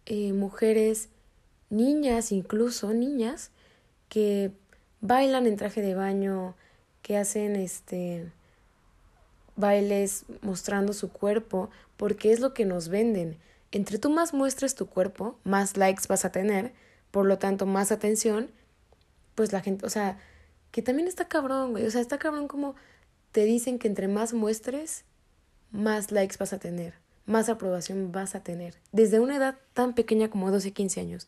eh, 0.05 0.33
mujeres, 0.33 1.09
niñas 1.71 2.31
incluso, 2.31 2.93
niñas, 2.93 3.49
que 4.07 4.51
bailan 4.99 5.47
en 5.47 5.57
traje 5.57 5.81
de 5.81 5.95
baño, 5.95 6.53
que 7.01 7.17
hacen 7.17 7.55
este 7.55 8.31
bailes 9.55 10.25
mostrando 10.43 10.93
su 10.93 11.11
cuerpo, 11.11 11.71
porque 11.97 12.31
es 12.31 12.39
lo 12.39 12.53
que 12.53 12.65
nos 12.65 12.87
venden. 12.87 13.39
Entre 13.71 13.97
tú 13.97 14.11
más 14.11 14.31
muestres 14.31 14.75
tu 14.75 14.85
cuerpo, 14.85 15.39
más 15.43 15.75
likes 15.75 16.03
vas 16.07 16.23
a 16.23 16.31
tener, 16.31 16.71
por 17.09 17.25
lo 17.25 17.39
tanto 17.39 17.65
más 17.65 17.91
atención, 17.91 18.51
pues 19.33 19.51
la 19.51 19.61
gente, 19.61 19.87
o 19.87 19.89
sea, 19.89 20.19
que 20.71 20.83
también 20.83 21.07
está 21.07 21.27
cabrón, 21.27 21.71
güey, 21.71 21.87
o 21.87 21.89
sea, 21.89 21.99
está 21.99 22.19
cabrón 22.19 22.47
como 22.47 22.75
te 23.31 23.45
dicen 23.45 23.79
que 23.79 23.87
entre 23.87 24.07
más 24.07 24.33
muestres, 24.33 25.05
más 25.71 26.11
likes 26.11 26.37
vas 26.37 26.53
a 26.53 26.59
tener, 26.59 26.95
más 27.25 27.49
aprobación 27.49 28.11
vas 28.11 28.35
a 28.35 28.43
tener, 28.43 28.75
desde 28.91 29.19
una 29.19 29.37
edad 29.37 29.57
tan 29.73 29.95
pequeña 29.95 30.29
como 30.29 30.51
12, 30.51 30.71
15 30.71 30.99
años. 30.99 31.27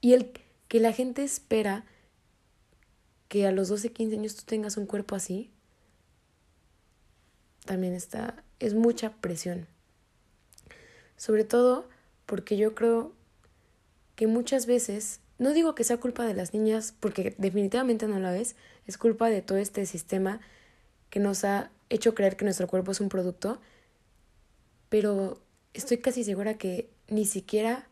Y 0.00 0.14
el 0.14 0.32
que 0.68 0.80
la 0.80 0.92
gente 0.92 1.24
espera 1.24 1.84
que 3.28 3.46
a 3.46 3.52
los 3.52 3.68
12, 3.68 3.92
15 3.92 4.16
años 4.16 4.36
tú 4.36 4.42
tengas 4.44 4.76
un 4.76 4.86
cuerpo 4.86 5.14
así, 5.14 5.50
también 7.64 7.94
está, 7.94 8.42
es 8.58 8.74
mucha 8.74 9.12
presión. 9.20 9.66
Sobre 11.16 11.44
todo 11.44 11.88
porque 12.26 12.56
yo 12.56 12.74
creo 12.74 13.12
que 14.14 14.26
muchas 14.26 14.66
veces, 14.66 15.20
no 15.38 15.52
digo 15.52 15.74
que 15.74 15.84
sea 15.84 15.98
culpa 15.98 16.24
de 16.24 16.34
las 16.34 16.54
niñas, 16.54 16.94
porque 16.98 17.34
definitivamente 17.38 18.06
no 18.06 18.18
la 18.18 18.36
es, 18.36 18.56
es 18.86 18.98
culpa 18.98 19.28
de 19.28 19.42
todo 19.42 19.58
este 19.58 19.84
sistema 19.86 20.40
que 21.10 21.20
nos 21.20 21.44
ha 21.44 21.70
hecho 21.90 22.14
creer 22.14 22.36
que 22.36 22.44
nuestro 22.44 22.68
cuerpo 22.68 22.92
es 22.92 23.00
un 23.00 23.08
producto, 23.08 23.60
pero 24.88 25.40
estoy 25.74 25.98
casi 25.98 26.24
segura 26.24 26.54
que 26.54 26.88
ni 27.08 27.24
siquiera 27.24 27.86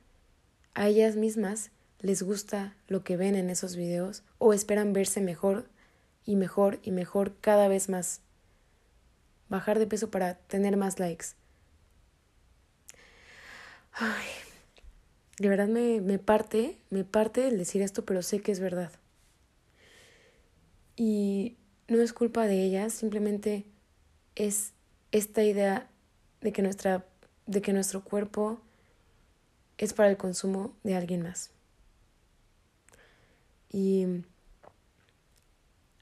a 0.74 0.88
ellas 0.88 1.16
mismas 1.16 1.70
les 2.00 2.22
gusta 2.22 2.76
lo 2.86 3.02
que 3.02 3.16
ven 3.16 3.34
en 3.34 3.50
esos 3.50 3.76
videos 3.76 4.22
o 4.38 4.52
esperan 4.52 4.92
verse 4.92 5.20
mejor 5.20 5.68
y 6.24 6.36
mejor 6.36 6.78
y 6.82 6.92
mejor 6.92 7.34
cada 7.40 7.68
vez 7.68 7.88
más. 7.88 8.20
Bajar 9.48 9.78
de 9.78 9.86
peso 9.86 10.10
para 10.10 10.34
tener 10.34 10.76
más 10.76 10.98
likes. 11.00 11.28
Ay, 13.92 14.26
de 15.38 15.48
verdad 15.48 15.68
me, 15.68 16.00
me 16.00 16.18
parte, 16.18 16.78
me 16.90 17.02
parte 17.02 17.48
el 17.48 17.58
decir 17.58 17.82
esto, 17.82 18.04
pero 18.04 18.22
sé 18.22 18.40
que 18.40 18.52
es 18.52 18.60
verdad. 18.60 18.92
Y 20.96 21.56
no 21.88 22.00
es 22.02 22.12
culpa 22.12 22.46
de 22.46 22.62
ellas, 22.62 22.92
simplemente 22.92 23.64
es 24.36 24.72
esta 25.10 25.42
idea 25.42 25.88
de 26.42 26.52
que, 26.52 26.62
nuestra, 26.62 27.06
de 27.46 27.62
que 27.62 27.72
nuestro 27.72 28.04
cuerpo 28.04 28.60
es 29.78 29.94
para 29.94 30.10
el 30.10 30.16
consumo 30.16 30.76
de 30.84 30.94
alguien 30.94 31.22
más. 31.22 31.50
Y 33.70 34.06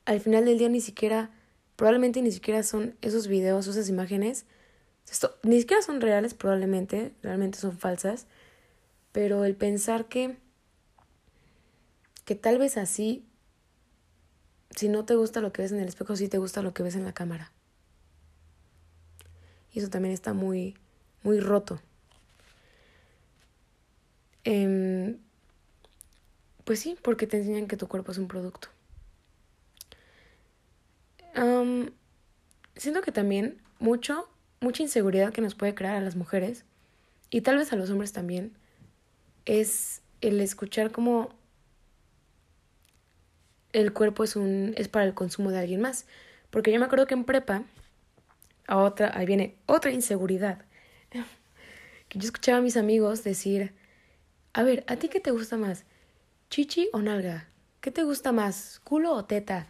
al 0.04 0.20
final 0.20 0.44
del 0.44 0.58
día 0.58 0.68
ni 0.68 0.80
siquiera, 0.80 1.30
probablemente 1.76 2.20
ni 2.20 2.32
siquiera 2.32 2.62
son 2.62 2.96
esos 3.00 3.28
videos, 3.28 3.66
esas 3.66 3.88
imágenes, 3.88 4.44
ni 5.44 5.60
siquiera 5.60 5.82
son 5.82 6.00
reales, 6.00 6.34
probablemente, 6.34 7.12
realmente 7.22 7.58
son 7.58 7.78
falsas, 7.78 8.26
pero 9.12 9.44
el 9.44 9.54
pensar 9.54 10.06
que, 10.06 10.36
que 12.24 12.34
tal 12.34 12.58
vez 12.58 12.76
así 12.76 13.24
si 14.70 14.88
no 14.88 15.04
te 15.04 15.14
gusta 15.14 15.40
lo 15.40 15.52
que 15.52 15.62
ves 15.62 15.73
en 15.73 15.80
el 15.80 15.88
espejo, 15.88 16.16
sí 16.16 16.28
te 16.28 16.38
gusta 16.38 16.62
lo 16.62 16.75
que 16.75 16.82
ves 16.82 16.96
en 16.96 17.04
la 17.04 17.12
cámara. 17.12 17.52
Y 19.73 19.78
eso 19.78 19.88
también 19.88 20.14
está 20.14 20.32
muy, 20.32 20.76
muy 21.23 21.40
roto. 21.40 21.80
Em, 24.44 25.18
pues 26.64 26.80
sí, 26.80 26.96
porque 27.02 27.26
te 27.26 27.38
enseñan 27.38 27.66
que 27.66 27.76
tu 27.76 27.88
cuerpo 27.88 28.12
es 28.12 28.18
un 28.18 28.28
producto. 28.28 28.68
siento 32.76 33.02
que 33.02 33.12
también 33.12 33.61
mucho, 33.78 34.28
mucha 34.61 34.82
inseguridad 34.82 35.32
que 35.32 35.40
nos 35.40 35.54
puede 35.54 35.75
crear 35.75 35.96
a 35.96 36.00
las 36.00 36.14
mujeres 36.14 36.64
y 37.30 37.40
tal 37.40 37.56
vez 37.56 37.73
a 37.73 37.76
los 37.76 37.90
hombres 37.90 38.12
también 38.12 38.52
es 39.44 40.02
el 40.20 40.40
escuchar 40.40 40.92
como 40.92 41.30
el 43.76 43.92
cuerpo 43.92 44.25
es, 44.25 44.37
un, 44.37 44.73
es 44.76 44.88
para 44.88 45.04
el 45.04 45.14
consumo 45.14 45.50
de 45.50 45.59
alguien 45.59 45.83
más. 45.83 46.06
Porque 46.50 46.73
yo 46.73 46.78
me 46.78 46.87
acuerdo 46.87 47.06
que 47.06 47.14
en 47.14 47.25
prepa, 47.25 47.64
a 48.66 48.78
otra, 48.78 49.12
ahí 49.14 49.26
viene 49.26 49.56
otra 49.66 49.90
inseguridad. 49.92 50.64
Que 52.09 52.21
yo 52.21 52.26
escuchaba 52.26 52.59
a 52.59 52.61
mis 52.61 52.76
amigos 52.76 53.25
decir, 53.25 53.75
a 54.52 54.62
ver, 54.62 54.85
¿a 54.87 54.95
ti 54.95 55.09
qué 55.09 55.18
te 55.18 55.33
gusta 55.33 55.56
más? 55.56 55.85
¿Chichi 56.50 56.88
o 56.92 57.02
nalga? 57.02 57.49
¿Qué 57.80 57.90
te 57.90 58.04
gusta 58.04 58.30
más? 58.30 58.80
¿Culo 58.85 59.12
o 59.12 59.25
teta? 59.25 59.66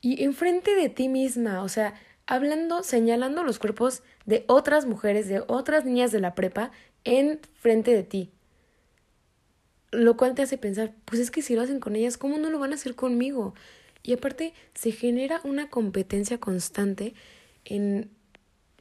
Y 0.00 0.22
enfrente 0.22 0.76
de 0.76 0.88
ti 0.88 1.08
misma, 1.08 1.64
o 1.64 1.68
sea, 1.68 1.94
hablando, 2.26 2.84
señalando 2.84 3.42
los 3.42 3.58
cuerpos 3.58 4.04
de 4.24 4.44
otras 4.46 4.86
mujeres, 4.86 5.26
de 5.26 5.42
otras 5.48 5.84
niñas 5.84 6.12
de 6.12 6.20
la 6.20 6.36
prepa, 6.36 6.70
en 7.02 7.40
frente 7.58 7.92
de 7.92 8.04
ti 8.04 8.33
lo 9.94 10.16
cual 10.16 10.34
te 10.34 10.42
hace 10.42 10.58
pensar, 10.58 10.92
pues 11.04 11.20
es 11.20 11.30
que 11.30 11.42
si 11.42 11.54
lo 11.54 11.62
hacen 11.62 11.80
con 11.80 11.96
ellas, 11.96 12.18
¿cómo 12.18 12.38
no 12.38 12.50
lo 12.50 12.58
van 12.58 12.72
a 12.72 12.74
hacer 12.74 12.94
conmigo? 12.94 13.54
Y 14.02 14.12
aparte 14.12 14.52
se 14.74 14.92
genera 14.92 15.40
una 15.44 15.70
competencia 15.70 16.38
constante 16.38 17.14
en... 17.64 18.10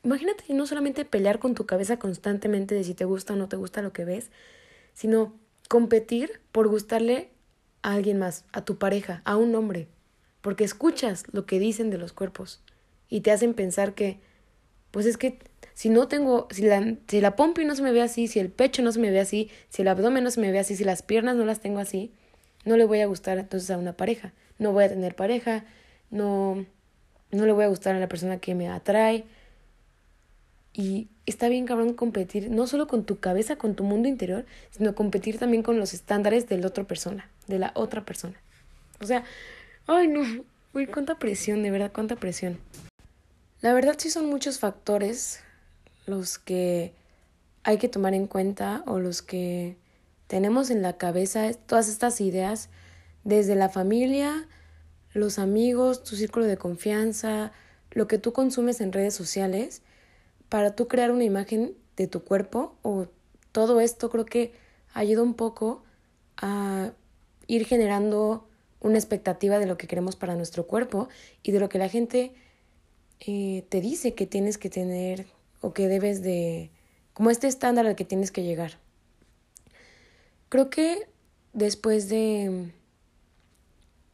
Imagínate 0.04 0.44
no 0.54 0.68
solamente 0.68 1.06
pelear 1.06 1.40
con 1.40 1.56
tu 1.56 1.66
cabeza 1.66 1.98
constantemente 1.98 2.76
de 2.76 2.84
si 2.84 2.94
te 2.94 3.06
gusta 3.06 3.34
o 3.34 3.38
no 3.38 3.48
te 3.48 3.56
gusta 3.56 3.82
lo 3.82 3.94
que 3.94 4.04
ves, 4.04 4.32
sino 4.94 5.34
competir 5.70 6.42
por 6.52 6.68
gustarle 6.68 7.30
a 7.84 7.94
alguien 7.94 8.20
más, 8.20 8.44
a 8.52 8.66
tu 8.66 8.78
pareja, 8.78 9.22
a 9.24 9.38
un 9.38 9.56
hombre, 9.56 9.88
porque 10.42 10.66
escuchas 10.66 11.24
lo 11.32 11.46
que 11.46 11.58
dicen 11.58 11.90
de 11.90 11.98
los 11.98 12.12
cuerpos 12.12 12.62
y 13.08 13.22
te 13.22 13.32
hacen 13.32 13.54
pensar 13.54 13.94
que, 13.94 14.20
pues 14.92 15.06
es 15.06 15.18
que 15.18 15.40
si 15.74 15.90
no 15.90 16.08
tengo, 16.08 16.48
si 16.52 16.64
la, 16.64 16.96
si 17.08 17.22
la 17.22 17.36
pompi 17.36 17.66
no 17.66 17.76
se 17.76 17.82
me 17.82 17.92
ve 17.92 18.02
así, 18.02 18.28
si 18.28 18.40
el 18.40 18.50
pecho 18.50 18.82
no 18.82 18.92
se 18.92 19.00
me 19.00 19.10
ve 19.10 19.20
así, 19.20 19.50
si 19.70 19.82
el 19.82 19.88
abdomen 19.88 20.24
no 20.24 20.32
se 20.32 20.40
me 20.40 20.52
ve 20.52 20.60
así, 20.60 20.76
si 20.76 20.84
las 20.84 21.02
piernas 21.02 21.36
no 21.36 21.46
las 21.46 21.60
tengo 21.60 21.80
así, 21.80 22.12
no 22.66 22.78
le 22.78 22.86
voy 22.86 23.02
a 23.02 23.08
gustar 23.08 23.38
entonces 23.38 23.70
a 23.72 23.78
una 23.78 23.94
pareja. 23.94 24.34
No 24.60 24.72
voy 24.72 24.84
a 24.84 24.90
tener 24.90 25.16
pareja, 25.16 25.66
no, 26.12 26.66
no 27.32 27.46
le 27.46 27.52
voy 27.52 27.66
a 27.66 27.68
gustar 27.68 27.96
a 27.96 28.00
la 28.00 28.08
persona 28.08 28.38
que 28.38 28.56
me 28.56 28.70
atrae. 28.70 29.26
Y 30.74 31.10
está 31.26 31.50
bien 31.50 31.66
cabrón 31.66 31.94
competir 31.94 32.50
no 32.50 32.68
solo 32.68 32.88
con 32.88 33.06
tu 33.06 33.20
cabeza, 33.20 33.58
con 33.58 33.76
tu 33.76 33.84
mundo 33.84 34.08
interior, 34.08 34.46
sino 34.72 34.96
competir 34.96 35.38
también 35.38 35.64
con 35.64 35.80
los 35.80 35.94
estándares 35.94 36.48
de 36.48 36.58
la 36.58 36.68
otra 36.68 36.84
persona, 36.86 37.30
de 37.48 37.60
la 37.60 37.72
otra 37.76 38.06
persona. 38.06 38.40
O 39.02 39.06
sea, 39.06 39.24
ay 39.88 40.08
no, 40.08 40.22
uy, 40.74 40.88
cuánta 40.88 41.20
presión, 41.20 41.62
de 41.62 41.72
verdad, 41.72 41.92
cuánta 41.94 42.16
presión. 42.16 42.60
La 43.62 43.74
verdad 43.74 43.96
sí 43.98 44.10
son 44.10 44.30
muchos 44.30 44.60
factores 44.60 45.43
los 46.06 46.38
que 46.40 46.94
hay 47.64 47.78
que 47.78 47.90
tomar 47.90 48.14
en 48.14 48.28
cuenta 48.28 48.84
o 48.88 49.00
los 49.00 49.22
que 49.22 49.78
tenemos 50.28 50.70
en 50.70 50.82
la 50.82 50.98
cabeza 50.98 51.54
todas 51.54 51.88
estas 51.88 52.20
ideas 52.22 52.70
desde 53.24 53.56
la 53.56 53.70
familia, 53.70 54.48
los 55.14 55.40
amigos, 55.40 56.04
tu 56.04 56.16
círculo 56.16 56.46
de 56.46 56.58
confianza, 56.58 57.52
lo 57.92 58.08
que 58.08 58.18
tú 58.18 58.34
consumes 58.34 58.82
en 58.82 58.92
redes 58.92 59.14
sociales 59.14 59.82
para 60.50 60.76
tú 60.76 60.88
crear 60.88 61.12
una 61.12 61.24
imagen 61.24 61.76
de 61.96 62.08
tu 62.08 62.24
cuerpo 62.24 62.76
o 62.82 63.08
todo 63.52 63.80
esto 63.80 64.10
creo 64.10 64.26
que 64.26 64.54
ayuda 64.94 65.22
un 65.22 65.36
poco 65.36 65.84
a 66.38 66.92
ir 67.48 67.66
generando 67.66 68.48
una 68.82 68.98
expectativa 68.98 69.60
de 69.60 69.66
lo 69.66 69.78
que 69.78 69.88
queremos 69.88 70.16
para 70.16 70.36
nuestro 70.36 70.68
cuerpo 70.68 71.08
y 71.44 71.52
de 71.52 71.60
lo 71.60 71.70
que 71.70 71.78
la 71.78 71.90
gente 71.90 72.34
eh, 73.20 73.66
te 73.70 73.80
dice 73.80 74.14
que 74.14 74.26
tienes 74.26 74.58
que 74.58 74.70
tener 74.70 75.28
o 75.64 75.74
que 75.74 75.88
debes 75.88 76.22
de, 76.22 76.72
como 77.14 77.32
este 77.32 77.48
estándar 77.48 77.88
al 77.88 77.96
que 77.96 78.04
tienes 78.04 78.32
que 78.32 78.44
llegar. 78.44 78.74
Creo 80.50 80.70
que 80.70 81.08
después 81.54 82.10
de, 82.10 82.74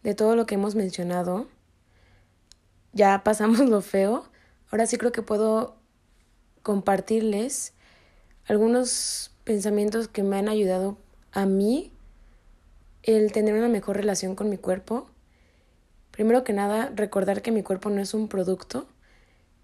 de 0.04 0.14
todo 0.14 0.36
lo 0.36 0.46
que 0.46 0.56
hemos 0.56 0.76
mencionado, 0.76 1.48
ya 2.94 3.24
pasamos 3.24 3.60
lo 3.68 3.82
feo, 3.82 4.30
ahora 4.70 4.86
sí 4.86 4.98
creo 4.98 5.12
que 5.12 5.24
puedo 5.24 5.76
compartirles 6.62 7.74
algunos 8.48 9.32
pensamientos 9.44 10.08
que 10.08 10.22
me 10.22 10.38
han 10.38 10.50
ayudado 10.50 10.98
a 11.32 11.48
mí 11.48 11.92
el 13.02 13.32
tener 13.32 13.56
una 13.56 13.70
mejor 13.70 13.98
relación 13.98 14.36
con 14.36 14.52
mi 14.52 14.58
cuerpo. 14.58 15.10
Primero 16.12 16.44
que 16.44 16.54
nada, 16.54 16.92
recordar 16.96 17.42
que 17.42 17.52
mi 17.52 17.64
cuerpo 17.64 17.90
no 17.90 18.02
es 18.02 18.14
un 18.14 18.28
producto, 18.28 18.88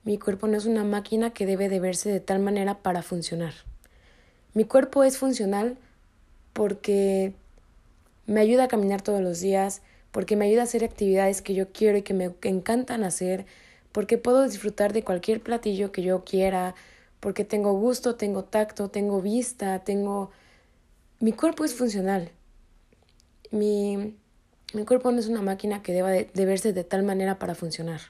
mi 0.05 0.17
cuerpo 0.17 0.47
no 0.47 0.55
es 0.55 0.65
una 0.65 0.85
máquina 0.85 1.31
que 1.31 1.45
debe 1.45 1.67
de 1.67 1.79
verse 1.79 2.09
de 2.09 2.21
tal 2.21 2.39
manera 2.39 2.79
para 2.81 3.01
funcionar. 3.01 3.53
Mi 4.53 4.63
cuerpo 4.63 5.03
es 5.03 5.17
funcional 5.17 5.77
porque 6.53 7.33
me 8.25 8.39
ayuda 8.39 8.63
a 8.63 8.67
caminar 8.69 9.01
todos 9.01 9.21
los 9.21 9.41
días, 9.41 9.81
porque 10.11 10.37
me 10.37 10.45
ayuda 10.45 10.61
a 10.61 10.63
hacer 10.63 10.85
actividades 10.85 11.41
que 11.41 11.53
yo 11.53 11.71
quiero 11.73 11.97
y 11.97 12.01
que 12.03 12.13
me 12.13 12.31
encantan 12.43 13.03
hacer, 13.03 13.45
porque 13.91 14.17
puedo 14.17 14.47
disfrutar 14.47 14.93
de 14.93 15.03
cualquier 15.03 15.41
platillo 15.41 15.91
que 15.91 16.03
yo 16.03 16.23
quiera, 16.23 16.75
porque 17.19 17.43
tengo 17.43 17.73
gusto, 17.73 18.15
tengo 18.15 18.43
tacto, 18.43 18.89
tengo 18.89 19.21
vista, 19.21 19.79
tengo... 19.79 20.31
Mi 21.19 21.31
cuerpo 21.31 21.65
es 21.65 21.73
funcional. 21.73 22.29
Mi, 23.51 24.15
mi 24.73 24.85
cuerpo 24.85 25.11
no 25.11 25.19
es 25.19 25.27
una 25.27 25.41
máquina 25.41 25.81
que 25.81 25.93
deba 25.93 26.11
de, 26.11 26.45
verse 26.45 26.73
de 26.73 26.83
tal 26.83 27.03
manera 27.03 27.39
para 27.39 27.55
funcionar. 27.55 28.01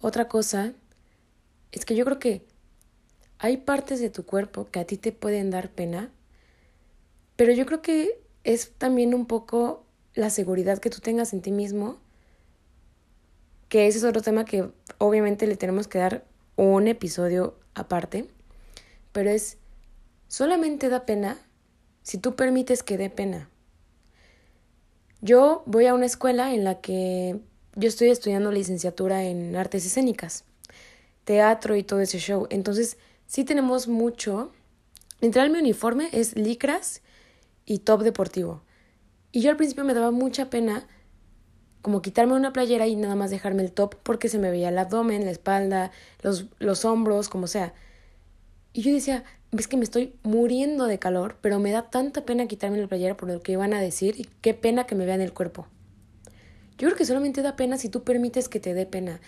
Otra 0.00 0.28
cosa 0.28 0.74
es 1.72 1.84
que 1.84 1.96
yo 1.96 2.04
creo 2.04 2.18
que 2.18 2.46
hay 3.38 3.56
partes 3.56 4.00
de 4.00 4.10
tu 4.10 4.24
cuerpo 4.24 4.66
que 4.66 4.80
a 4.80 4.84
ti 4.84 4.96
te 4.96 5.12
pueden 5.12 5.50
dar 5.50 5.70
pena, 5.70 6.10
pero 7.36 7.52
yo 7.52 7.66
creo 7.66 7.82
que 7.82 8.20
es 8.44 8.72
también 8.78 9.14
un 9.14 9.26
poco 9.26 9.84
la 10.14 10.30
seguridad 10.30 10.78
que 10.78 10.90
tú 10.90 11.00
tengas 11.00 11.32
en 11.32 11.42
ti 11.42 11.50
mismo, 11.50 12.00
que 13.68 13.86
ese 13.86 13.98
es 13.98 14.04
otro 14.04 14.22
tema 14.22 14.44
que 14.44 14.70
obviamente 14.98 15.46
le 15.46 15.56
tenemos 15.56 15.88
que 15.88 15.98
dar 15.98 16.24
un 16.56 16.88
episodio 16.88 17.58
aparte, 17.74 18.28
pero 19.12 19.30
es 19.30 19.58
solamente 20.26 20.88
da 20.88 21.06
pena 21.06 21.38
si 22.02 22.18
tú 22.18 22.34
permites 22.34 22.82
que 22.82 22.98
dé 22.98 23.10
pena. 23.10 23.50
Yo 25.20 25.62
voy 25.66 25.86
a 25.86 25.94
una 25.94 26.06
escuela 26.06 26.54
en 26.54 26.64
la 26.64 26.80
que 26.80 27.40
yo 27.78 27.88
estoy 27.88 28.08
estudiando 28.10 28.50
licenciatura 28.50 29.22
en 29.22 29.54
artes 29.54 29.86
escénicas, 29.86 30.44
teatro 31.24 31.76
y 31.76 31.84
todo 31.84 32.00
ese 32.00 32.18
show. 32.18 32.48
Entonces, 32.50 32.98
sí 33.28 33.44
tenemos 33.44 33.86
mucho. 33.86 34.50
Literal, 35.20 35.50
mi 35.50 35.60
uniforme 35.60 36.08
es 36.12 36.36
licras 36.36 37.02
y 37.64 37.78
top 37.78 38.02
deportivo. 38.02 38.62
Y 39.30 39.42
yo 39.42 39.50
al 39.50 39.56
principio 39.56 39.84
me 39.84 39.94
daba 39.94 40.10
mucha 40.10 40.50
pena 40.50 40.88
como 41.80 42.02
quitarme 42.02 42.34
una 42.34 42.52
playera 42.52 42.88
y 42.88 42.96
nada 42.96 43.14
más 43.14 43.30
dejarme 43.30 43.62
el 43.62 43.70
top 43.70 43.94
porque 44.02 44.28
se 44.28 44.40
me 44.40 44.50
veía 44.50 44.70
el 44.70 44.78
abdomen, 44.78 45.24
la 45.24 45.30
espalda, 45.30 45.92
los, 46.22 46.46
los 46.58 46.84
hombros, 46.84 47.28
como 47.28 47.46
sea. 47.46 47.74
Y 48.72 48.82
yo 48.82 48.92
decía, 48.92 49.22
ves 49.52 49.68
que 49.68 49.76
me 49.76 49.84
estoy 49.84 50.16
muriendo 50.24 50.86
de 50.86 50.98
calor, 50.98 51.36
pero 51.40 51.60
me 51.60 51.70
da 51.70 51.90
tanta 51.90 52.24
pena 52.24 52.48
quitarme 52.48 52.78
la 52.78 52.88
playera 52.88 53.16
por 53.16 53.28
lo 53.28 53.40
que 53.40 53.56
van 53.56 53.72
a 53.72 53.80
decir 53.80 54.18
y 54.18 54.24
qué 54.40 54.52
pena 54.52 54.84
que 54.84 54.96
me 54.96 55.06
vean 55.06 55.20
el 55.20 55.32
cuerpo. 55.32 55.68
Yo 56.78 56.86
creo 56.86 56.96
que 56.96 57.04
solamente 57.04 57.42
da 57.42 57.56
pena 57.56 57.76
si 57.76 57.88
tú 57.88 58.04
permites 58.04 58.48
que 58.48 58.60
te 58.60 58.72
dé 58.72 58.86
pena, 58.86 59.20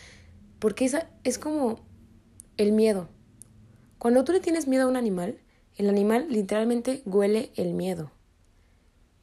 porque 0.60 0.84
esa 0.84 1.10
es 1.24 1.38
como 1.38 1.80
el 2.56 2.70
miedo. 2.70 3.08
Cuando 3.98 4.22
tú 4.22 4.32
le 4.32 4.40
tienes 4.40 4.68
miedo 4.68 4.84
a 4.84 4.88
un 4.88 4.96
animal, 4.96 5.38
el 5.76 5.88
animal 5.88 6.26
literalmente 6.30 7.02
huele 7.06 7.50
el 7.56 7.74
miedo. 7.74 8.12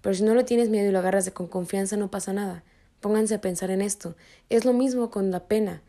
Pero 0.01 0.13
si 0.13 0.23
no 0.23 0.35
le 0.35 0.43
tienes 0.43 0.69
miedo 0.69 0.89
y 0.89 0.91
lo 0.91 0.99
agarras 0.99 1.23
de 1.25 1.31
con 1.31 1.47
confianza, 1.47 1.95
no 1.95 2.11
pasa 2.11 2.33
nada. 2.33 2.63
Pónganse 2.99 3.35
a 3.35 3.41
pensar 3.41 3.71
en 3.71 3.81
esto. 3.81 4.15
Es 4.49 4.65
lo 4.65 4.73
mismo 4.73 5.09
con 5.09 5.31
la 5.31 5.47
pena. 5.47 5.81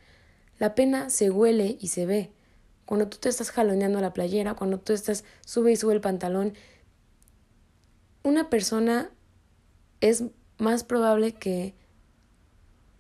La 0.59 0.75
pena 0.75 1.11
se 1.11 1.31
huele 1.31 1.77
y 1.81 1.89
se 1.89 2.07
ve. 2.07 2.33
Cuando 2.85 3.09
tú 3.09 3.19
te 3.19 3.29
estás 3.29 3.51
jaloneando 3.51 4.01
la 4.01 4.13
playera, 4.13 4.55
cuando 4.55 4.79
tú 4.79 4.93
estás 4.93 5.25
sube 5.45 5.73
y 5.73 5.77
sube 5.77 5.93
el 5.93 6.01
pantalón, 6.01 6.55
una 8.23 8.49
persona 8.49 9.11
es 10.01 10.25
más 10.59 10.85
probable 10.85 11.33
que 11.33 11.75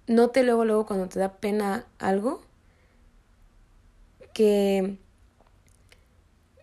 note 0.09 0.42
luego 0.42 0.64
luego 0.64 0.87
cuando 0.87 1.09
te 1.09 1.18
da 1.18 1.37
pena 1.37 1.87
algo 1.99 2.42
que 4.35 4.99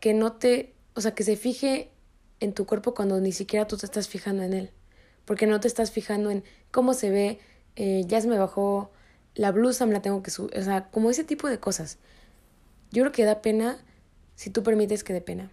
que 0.05 0.13
no 0.13 0.34
te, 0.34 0.75
o 0.93 1.01
sea, 1.01 1.15
que 1.15 1.23
se 1.23 1.36
fije 1.36 1.89
en 2.39 2.53
tu 2.53 2.67
cuerpo 2.67 2.93
cuando 2.93 3.19
ni 3.19 3.31
siquiera 3.31 3.65
tú 3.65 3.75
te 3.75 3.88
estás 3.88 4.08
fijando 4.08 4.43
en 4.43 4.53
él, 4.53 4.69
porque 5.25 5.47
no 5.47 5.60
te 5.60 5.67
estás 5.67 5.89
fijando 5.89 6.29
en 6.29 6.43
cómo 6.69 6.93
se 6.93 7.10
ve, 7.10 7.39
eh, 7.75 8.03
ya 8.05 8.21
se 8.21 8.27
me 8.27 8.38
bajó 8.38 8.91
la 9.34 9.51
blusa, 9.51 9.88
me 9.88 9.93
la 9.93 10.03
tengo 10.03 10.21
que 10.21 10.29
subir, 10.29 10.55
o 10.60 10.62
sea, 10.62 10.91
como 10.91 11.10
ese 11.10 11.23
tipo 11.23 11.47
de 11.47 11.60
cosas. 11.60 11.97
Yo 12.91 13.01
creo 13.01 13.12
que 13.12 13.25
da 13.25 13.41
pena 13.41 13.84
si 14.36 14.51
tú 14.51 14.62
permites 14.62 15.03
que 15.03 15.13
dé 15.13 15.21
pena. 15.21 15.51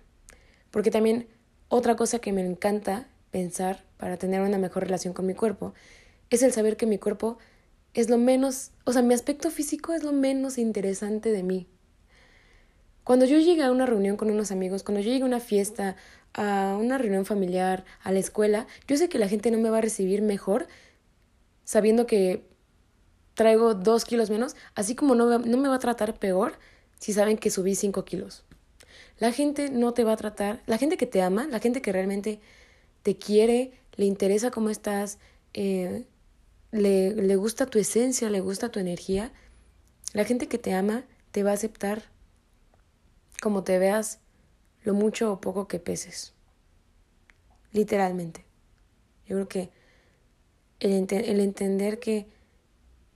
Porque 0.70 0.90
también 0.90 1.28
otra 1.68 1.96
cosa 1.96 2.18
que 2.18 2.32
me 2.32 2.44
encanta 2.44 3.08
pensar 3.30 3.84
para 3.96 4.18
tener 4.18 4.42
una 4.42 4.58
mejor 4.58 4.82
relación 4.82 5.14
con 5.14 5.24
mi 5.24 5.32
cuerpo 5.32 5.72
es 6.28 6.42
el 6.42 6.52
saber 6.52 6.76
que 6.76 6.84
mi 6.84 6.98
cuerpo 6.98 7.38
es 7.94 8.08
lo 8.08 8.18
menos, 8.18 8.70
o 8.84 8.92
sea, 8.92 9.02
mi 9.02 9.14
aspecto 9.14 9.50
físico 9.50 9.92
es 9.92 10.02
lo 10.02 10.12
menos 10.12 10.58
interesante 10.58 11.30
de 11.30 11.42
mí. 11.42 11.66
Cuando 13.04 13.24
yo 13.24 13.38
llegue 13.38 13.62
a 13.62 13.72
una 13.72 13.86
reunión 13.86 14.16
con 14.16 14.30
unos 14.30 14.52
amigos, 14.52 14.82
cuando 14.82 15.00
yo 15.00 15.10
llegue 15.10 15.24
a 15.24 15.26
una 15.26 15.40
fiesta, 15.40 15.96
a 16.34 16.76
una 16.80 16.98
reunión 16.98 17.24
familiar, 17.24 17.84
a 18.02 18.12
la 18.12 18.20
escuela, 18.20 18.66
yo 18.86 18.96
sé 18.96 19.08
que 19.08 19.18
la 19.18 19.28
gente 19.28 19.50
no 19.50 19.58
me 19.58 19.70
va 19.70 19.78
a 19.78 19.82
recibir 19.82 20.22
mejor 20.22 20.68
sabiendo 21.64 22.06
que 22.06 22.42
traigo 23.34 23.74
dos 23.74 24.04
kilos 24.04 24.30
menos, 24.30 24.56
así 24.74 24.94
como 24.94 25.14
no, 25.14 25.38
no 25.38 25.56
me 25.58 25.68
va 25.68 25.76
a 25.76 25.80
tratar 25.80 26.18
peor 26.18 26.54
si 26.98 27.12
saben 27.12 27.36
que 27.36 27.50
subí 27.50 27.74
5 27.74 28.04
kilos. 28.04 28.44
La 29.18 29.32
gente 29.32 29.70
no 29.70 29.92
te 29.92 30.04
va 30.04 30.12
a 30.12 30.16
tratar, 30.16 30.62
la 30.66 30.78
gente 30.78 30.96
que 30.96 31.06
te 31.06 31.22
ama, 31.22 31.46
la 31.46 31.58
gente 31.58 31.82
que 31.82 31.92
realmente 31.92 32.40
te 33.02 33.16
quiere, 33.16 33.72
le 33.96 34.06
interesa 34.06 34.50
cómo 34.50 34.70
estás, 34.70 35.18
eh, 35.54 36.04
le, 36.72 37.14
le 37.14 37.36
gusta 37.36 37.66
tu 37.66 37.78
esencia, 37.78 38.28
le 38.30 38.40
gusta 38.40 38.70
tu 38.70 38.80
energía, 38.80 39.32
la 40.12 40.24
gente 40.24 40.48
que 40.48 40.58
te 40.58 40.74
ama 40.74 41.04
te 41.30 41.42
va 41.42 41.50
a 41.52 41.54
aceptar 41.54 42.02
como 43.40 43.64
te 43.64 43.78
veas, 43.78 44.20
lo 44.84 44.94
mucho 44.94 45.32
o 45.32 45.40
poco 45.40 45.66
que 45.66 45.78
peses. 45.78 46.32
Literalmente. 47.72 48.44
Yo 49.26 49.36
creo 49.36 49.48
que 49.48 49.70
el, 50.80 51.06
el 51.10 51.40
entender 51.40 51.98
que 51.98 52.26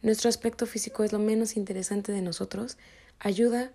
nuestro 0.02 0.28
aspecto 0.28 0.66
físico 0.66 1.04
es 1.04 1.12
lo 1.12 1.18
menos 1.18 1.56
interesante 1.56 2.12
de 2.12 2.22
nosotros 2.22 2.76
ayuda 3.18 3.72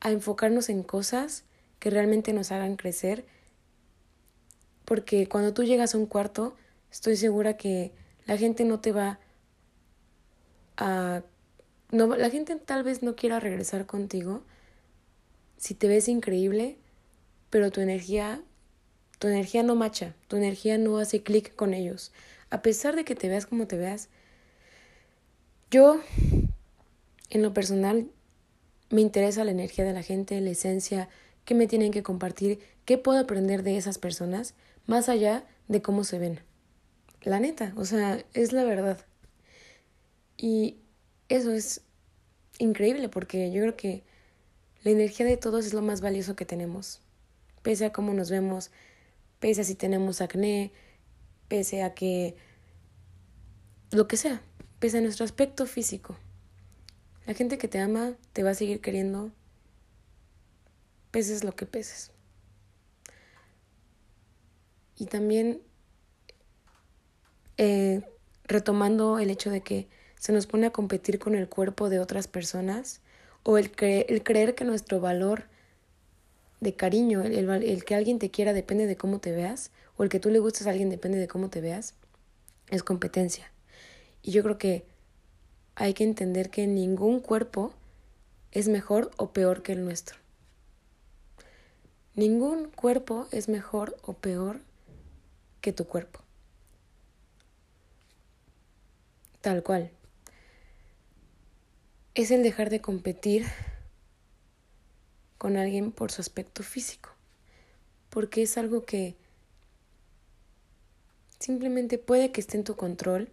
a 0.00 0.10
enfocarnos 0.10 0.68
en 0.68 0.82
cosas 0.82 1.44
que 1.78 1.90
realmente 1.90 2.32
nos 2.32 2.52
hagan 2.52 2.76
crecer. 2.76 3.24
Porque 4.84 5.28
cuando 5.28 5.52
tú 5.52 5.64
llegas 5.64 5.94
a 5.94 5.98
un 5.98 6.06
cuarto, 6.06 6.54
estoy 6.92 7.16
segura 7.16 7.56
que 7.56 7.92
la 8.26 8.36
gente 8.36 8.64
no 8.64 8.80
te 8.80 8.92
va 8.92 9.18
a... 10.76 11.22
No, 11.90 12.14
la 12.16 12.30
gente 12.30 12.56
tal 12.56 12.82
vez 12.82 13.02
no 13.02 13.14
quiera 13.14 13.38
regresar 13.38 13.86
contigo 13.86 14.42
si 15.56 15.74
te 15.74 15.88
ves 15.88 16.08
increíble, 16.08 16.76
pero 17.50 17.70
tu 17.70 17.80
energía, 17.80 18.42
tu 19.18 19.28
energía 19.28 19.62
no 19.62 19.74
macha, 19.74 20.14
tu 20.28 20.36
energía 20.36 20.78
no 20.78 20.98
hace 20.98 21.22
clic 21.22 21.54
con 21.54 21.74
ellos. 21.74 22.12
A 22.50 22.62
pesar 22.62 22.96
de 22.96 23.04
que 23.04 23.14
te 23.14 23.28
veas 23.28 23.46
como 23.46 23.66
te 23.66 23.76
veas, 23.76 24.08
yo, 25.70 26.00
en 27.30 27.42
lo 27.42 27.52
personal, 27.54 28.08
me 28.90 29.00
interesa 29.00 29.44
la 29.44 29.50
energía 29.50 29.84
de 29.84 29.92
la 29.92 30.02
gente, 30.02 30.40
la 30.40 30.50
esencia, 30.50 31.08
qué 31.44 31.54
me 31.54 31.66
tienen 31.66 31.92
que 31.92 32.02
compartir, 32.02 32.60
qué 32.84 32.98
puedo 32.98 33.18
aprender 33.18 33.62
de 33.62 33.76
esas 33.76 33.98
personas, 33.98 34.54
más 34.86 35.08
allá 35.08 35.44
de 35.68 35.82
cómo 35.82 36.04
se 36.04 36.18
ven. 36.18 36.40
La 37.26 37.40
neta, 37.40 37.72
o 37.76 37.84
sea, 37.84 38.24
es 38.34 38.52
la 38.52 38.62
verdad. 38.62 39.04
Y 40.36 40.76
eso 41.28 41.50
es 41.50 41.80
increíble 42.60 43.08
porque 43.08 43.50
yo 43.50 43.62
creo 43.62 43.76
que 43.76 44.04
la 44.84 44.92
energía 44.92 45.26
de 45.26 45.36
todos 45.36 45.66
es 45.66 45.74
lo 45.74 45.82
más 45.82 46.00
valioso 46.00 46.36
que 46.36 46.44
tenemos. 46.44 47.00
Pese 47.62 47.84
a 47.86 47.92
cómo 47.92 48.14
nos 48.14 48.30
vemos, 48.30 48.70
pese 49.40 49.62
a 49.62 49.64
si 49.64 49.74
tenemos 49.74 50.20
acné, 50.20 50.70
pese 51.48 51.82
a 51.82 51.94
que 51.94 52.36
lo 53.90 54.06
que 54.06 54.16
sea, 54.16 54.40
pese 54.78 54.98
a 54.98 55.00
nuestro 55.00 55.24
aspecto 55.24 55.66
físico. 55.66 56.16
La 57.26 57.34
gente 57.34 57.58
que 57.58 57.66
te 57.66 57.80
ama 57.80 58.14
te 58.34 58.44
va 58.44 58.50
a 58.50 58.54
seguir 58.54 58.80
queriendo, 58.80 59.32
peses 61.10 61.42
lo 61.42 61.56
que 61.56 61.66
peses. 61.66 62.12
Y 64.96 65.06
también 65.06 65.65
eh, 67.58 68.02
retomando 68.44 69.18
el 69.18 69.30
hecho 69.30 69.50
de 69.50 69.60
que 69.60 69.88
se 70.18 70.32
nos 70.32 70.46
pone 70.46 70.66
a 70.66 70.72
competir 70.72 71.18
con 71.18 71.34
el 71.34 71.48
cuerpo 71.48 71.88
de 71.88 71.98
otras 71.98 72.28
personas 72.28 73.00
o 73.42 73.58
el, 73.58 73.70
creer 73.70 74.54
que 74.54 74.64
nuestro 74.64 75.00
valor 75.00 75.44
de 76.60 76.74
cariño, 76.74 77.22
el, 77.22 77.84
que 77.84 77.94
alguien 77.94 78.18
te 78.18 78.30
quiera 78.30 78.52
depende 78.52 78.86
de 78.86 78.96
cómo 78.96 79.20
te 79.20 79.30
veas, 79.30 79.70
o 79.96 80.02
el 80.02 80.08
que 80.08 80.18
tú 80.18 80.30
le 80.30 80.40
gustes 80.40 80.66
a 80.66 80.70
alguien 80.70 80.90
depende 80.90 81.18
de 81.18 81.28
cómo 81.28 81.48
te 81.48 81.60
veas, 81.60 81.94
es 82.70 82.82
competencia. 82.82 83.52
Y 84.22 84.32
yo 84.32 84.42
creo 84.42 84.58
que 84.58 84.84
hay 85.76 85.94
que 85.94 86.02
entender 86.02 86.50
que 86.50 86.66
ningún 86.66 87.20
cuerpo 87.20 87.72
es 88.50 88.66
mejor 88.66 89.12
o 89.16 89.32
peor 89.32 89.62
que 89.62 89.72
el 89.72 89.84
nuestro. 89.84 90.18
Ningún 92.14 92.70
cuerpo 92.70 93.28
es 93.30 93.48
mejor 93.48 93.96
o 94.02 94.14
peor 94.14 94.60
que 95.60 95.72
tu 95.72 95.86
cuerpo. 95.86 96.25
Tal 99.46 99.62
cual. 99.62 99.92
Es 102.16 102.32
el 102.32 102.42
dejar 102.42 102.68
de 102.68 102.80
competir 102.80 103.46
con 105.38 105.56
alguien 105.56 105.92
por 105.92 106.10
su 106.10 106.20
aspecto 106.20 106.64
físico, 106.64 107.10
porque 108.10 108.42
es 108.42 108.58
algo 108.58 108.84
que 108.84 109.14
simplemente 111.38 111.96
puede 111.96 112.32
que 112.32 112.40
esté 112.40 112.56
en 112.56 112.64
tu 112.64 112.74
control 112.74 113.30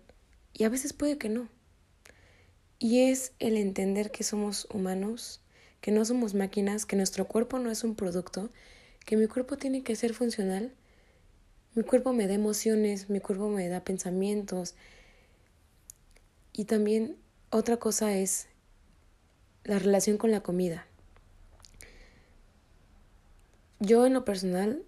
y 0.53 0.65
a 0.65 0.69
veces 0.69 0.93
puede 0.93 1.17
que 1.17 1.29
no. 1.29 1.49
Y 2.77 3.09
es 3.09 3.31
el 3.39 3.57
entender 3.57 4.11
que 4.11 4.23
somos 4.23 4.67
humanos, 4.71 5.41
que 5.81 5.89
no 5.89 6.05
somos 6.05 6.35
máquinas, 6.35 6.85
que 6.85 6.95
nuestro 6.95 7.27
cuerpo 7.27 7.57
no 7.57 7.71
es 7.71 7.83
un 7.83 7.95
producto, 7.95 8.51
que 9.03 9.17
mi 9.17 9.25
cuerpo 9.25 9.57
tiene 9.57 9.81
que 9.81 9.95
ser 9.95 10.13
funcional. 10.13 10.75
Mi 11.73 11.81
cuerpo 11.81 12.13
me 12.13 12.27
da 12.27 12.35
emociones, 12.35 13.09
mi 13.09 13.19
cuerpo 13.19 13.49
me 13.49 13.67
da 13.67 13.83
pensamientos. 13.83 14.75
Y 16.53 16.65
también 16.65 17.17
otra 17.49 17.77
cosa 17.77 18.15
es 18.15 18.47
la 19.63 19.79
relación 19.79 20.17
con 20.17 20.31
la 20.31 20.41
comida. 20.41 20.85
Yo 23.79 24.05
en 24.05 24.13
lo 24.13 24.23
personal 24.23 24.83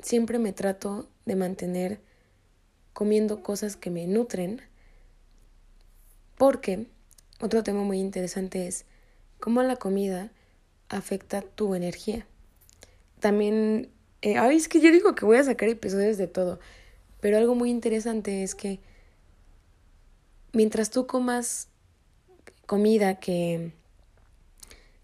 siempre 0.00 0.38
me 0.38 0.52
trato 0.52 1.08
de 1.24 1.36
mantener 1.36 2.00
comiendo 2.92 3.42
cosas 3.42 3.76
que 3.76 3.90
me 3.90 4.06
nutren 4.06 4.62
porque 6.36 6.86
otro 7.40 7.62
tema 7.62 7.82
muy 7.82 7.98
interesante 7.98 8.66
es 8.66 8.84
cómo 9.40 9.62
la 9.62 9.76
comida 9.76 10.30
afecta 10.88 11.42
tu 11.42 11.74
energía. 11.74 12.26
También, 13.20 13.90
eh, 14.22 14.36
ay, 14.36 14.56
es 14.56 14.68
que 14.68 14.80
yo 14.80 14.92
digo 14.92 15.14
que 15.14 15.24
voy 15.24 15.36
a 15.36 15.44
sacar 15.44 15.68
episodios 15.68 16.16
de 16.16 16.28
todo, 16.28 16.60
pero 17.20 17.36
algo 17.36 17.54
muy 17.54 17.70
interesante 17.70 18.42
es 18.42 18.54
que 18.54 18.80
mientras 20.52 20.90
tú 20.90 21.06
comas 21.06 21.68
comida 22.66 23.18
que, 23.18 23.72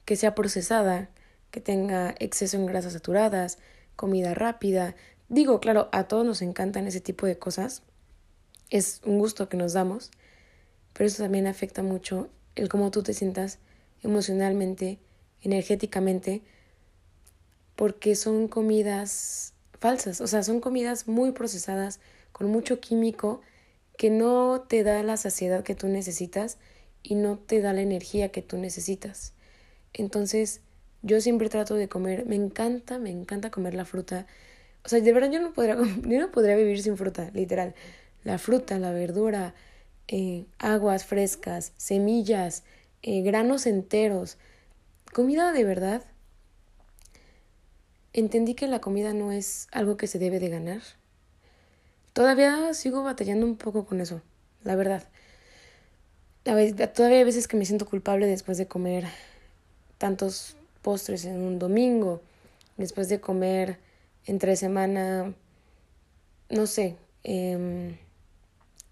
que 0.04 0.16
sea 0.16 0.34
procesada, 0.34 1.08
que 1.50 1.60
tenga 1.60 2.14
exceso 2.18 2.56
en 2.56 2.66
grasas 2.66 2.92
saturadas, 2.92 3.58
comida 3.96 4.34
rápida. 4.34 4.94
Digo, 5.28 5.60
claro, 5.60 5.88
a 5.92 6.04
todos 6.04 6.26
nos 6.26 6.42
encantan 6.42 6.86
ese 6.86 7.00
tipo 7.00 7.26
de 7.26 7.38
cosas. 7.38 7.82
Es 8.70 9.00
un 9.04 9.18
gusto 9.18 9.48
que 9.48 9.56
nos 9.56 9.72
damos, 9.72 10.10
pero 10.92 11.06
eso 11.06 11.22
también 11.22 11.46
afecta 11.46 11.82
mucho 11.82 12.28
el 12.54 12.68
cómo 12.68 12.90
tú 12.90 13.02
te 13.02 13.14
sientas 13.14 13.58
emocionalmente, 14.02 14.98
energéticamente, 15.42 16.42
porque 17.76 18.14
son 18.14 18.48
comidas 18.48 19.54
falsas, 19.80 20.20
o 20.20 20.26
sea, 20.26 20.42
son 20.42 20.60
comidas 20.60 21.08
muy 21.08 21.32
procesadas, 21.32 22.00
con 22.32 22.48
mucho 22.48 22.80
químico, 22.80 23.40
que 23.96 24.10
no 24.10 24.64
te 24.68 24.82
da 24.82 25.02
la 25.02 25.16
saciedad 25.16 25.62
que 25.62 25.74
tú 25.74 25.88
necesitas 25.88 26.58
y 27.02 27.14
no 27.14 27.38
te 27.38 27.60
da 27.60 27.72
la 27.72 27.82
energía 27.82 28.30
que 28.30 28.42
tú 28.42 28.56
necesitas. 28.58 29.32
Entonces, 29.92 30.60
yo 31.02 31.20
siempre 31.20 31.48
trato 31.48 31.74
de 31.74 31.88
comer, 31.88 32.26
me 32.26 32.34
encanta, 32.34 32.98
me 32.98 33.10
encanta 33.10 33.50
comer 33.50 33.74
la 33.74 33.84
fruta. 33.84 34.26
O 34.84 34.88
sea, 34.88 35.00
de 35.00 35.12
verdad 35.12 35.30
yo 35.30 35.40
no 35.40 35.52
podría, 35.52 35.76
yo 36.02 36.20
no 36.20 36.30
podría 36.30 36.56
vivir 36.56 36.82
sin 36.82 36.96
fruta, 36.96 37.30
literal. 37.34 37.74
La 38.24 38.38
fruta, 38.38 38.78
la 38.78 38.90
verdura, 38.90 39.54
eh, 40.08 40.46
aguas 40.58 41.04
frescas, 41.04 41.72
semillas, 41.76 42.64
eh, 43.02 43.22
granos 43.22 43.66
enteros, 43.66 44.38
comida 45.12 45.52
de 45.52 45.64
verdad. 45.64 46.02
Entendí 48.14 48.54
que 48.54 48.66
la 48.66 48.80
comida 48.80 49.12
no 49.12 49.30
es 49.30 49.68
algo 49.72 49.96
que 49.96 50.06
se 50.06 50.18
debe 50.18 50.40
de 50.40 50.48
ganar. 50.48 50.80
Todavía 52.14 52.72
sigo 52.74 53.02
batallando 53.02 53.44
un 53.44 53.56
poco 53.56 53.86
con 53.86 54.00
eso, 54.00 54.22
la 54.62 54.76
verdad. 54.76 55.02
Todavía 56.44 57.18
hay 57.18 57.24
veces 57.24 57.48
que 57.48 57.56
me 57.56 57.66
siento 57.66 57.86
culpable 57.86 58.28
después 58.28 58.56
de 58.56 58.68
comer 58.68 59.04
tantos 59.98 60.56
postres 60.80 61.24
en 61.24 61.42
un 61.42 61.58
domingo, 61.58 62.22
después 62.76 63.08
de 63.08 63.20
comer 63.20 63.78
entre 64.26 64.54
semana, 64.54 65.34
no 66.50 66.66
sé, 66.66 66.96
em, 67.24 67.96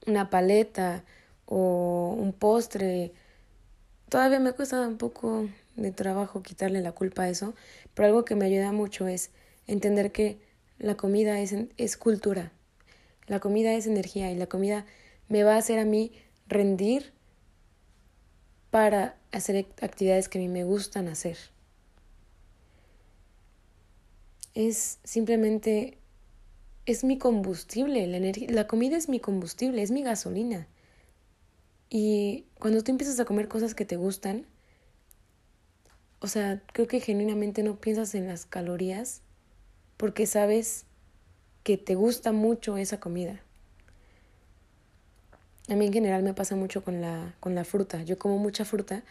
una 0.09 0.29
paleta 0.29 1.05
o 1.47 2.17
un 2.19 2.33
postre. 2.33 3.13
Todavía 4.09 4.41
me 4.41 4.53
cuesta 4.53 4.81
un 4.89 4.99
poco 4.99 5.49
de 5.77 5.93
trabajo 5.93 6.43
quitarle 6.43 6.81
la 6.81 6.91
culpa 6.91 7.23
a 7.23 7.29
eso, 7.29 7.55
pero 7.95 8.09
algo 8.09 8.25
que 8.25 8.35
me 8.35 8.47
ayuda 8.47 8.73
mucho 8.73 9.07
es 9.07 9.31
entender 9.69 10.11
que 10.11 10.39
la 10.81 10.97
comida 10.97 11.39
es, 11.39 11.55
es 11.77 11.97
cultura, 11.97 12.51
la 13.27 13.41
comida 13.41 13.73
es 13.75 13.87
energía 13.87 14.31
y 14.31 14.37
la 14.37 14.47
comida 14.47 14.87
me 15.29 15.45
va 15.45 15.55
a 15.55 15.59
hacer 15.59 15.79
a 15.79 15.85
mí 15.85 16.13
rendir 16.47 17.13
para 18.71 19.17
hacer 19.31 19.67
actividades 19.81 20.29
que 20.29 20.39
a 20.39 20.43
mí 20.43 20.49
me 20.49 20.65
gustan 20.65 21.09
hacer 21.09 21.37
es 24.55 24.99
simplemente, 25.05 25.99
es 26.87 27.05
mi 27.05 27.19
combustible, 27.19 28.07
la, 28.07 28.19
la 28.49 28.67
comida 28.67 28.97
es 28.97 29.09
mi 29.09 29.21
combustible, 29.21 29.83
es 29.83 29.91
mi 29.91 30.03
gasolina. 30.03 30.69
Y 31.89 32.47
cuando 32.59 32.83
tú 32.83 32.91
empiezas 32.91 33.21
a 33.21 33.25
comer 33.25 33.49
cosas 33.49 33.75
que 33.75 33.85
te 33.85 33.97
gustan, 33.97 34.47
o 36.21 36.27
sea, 36.27 36.63
creo 36.73 36.87
que 36.87 37.01
genuinamente 37.01 37.63
no 37.63 37.81
piensas 37.81 38.15
en 38.15 38.29
las 38.29 38.47
calorías 38.47 39.23
porque 39.97 40.27
sabes 40.27 40.87
que 41.63 41.77
te 41.77 41.95
gusta 41.95 42.33
mucho 42.33 42.77
esa 42.77 42.99
comida. 42.99 43.41
A 45.69 45.75
mí 45.75 45.87
en 45.87 45.93
general 45.93 46.23
me 46.23 46.35
pasa 46.35 46.57
mucho 46.57 46.83
con 46.83 47.01
la, 47.01 47.35
con 47.41 47.55
la 47.55 47.65
fruta. 47.65 48.03
Yo 48.03 48.19
como 48.19 48.39
mucha 48.39 48.65
fruta 48.65 49.05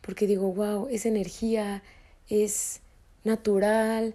porque 0.00 0.26
digo, 0.26 0.52
wow, 0.52 0.86
es 0.88 1.04
energía, 1.04 1.82
es 2.28 2.80
natural, 3.24 4.14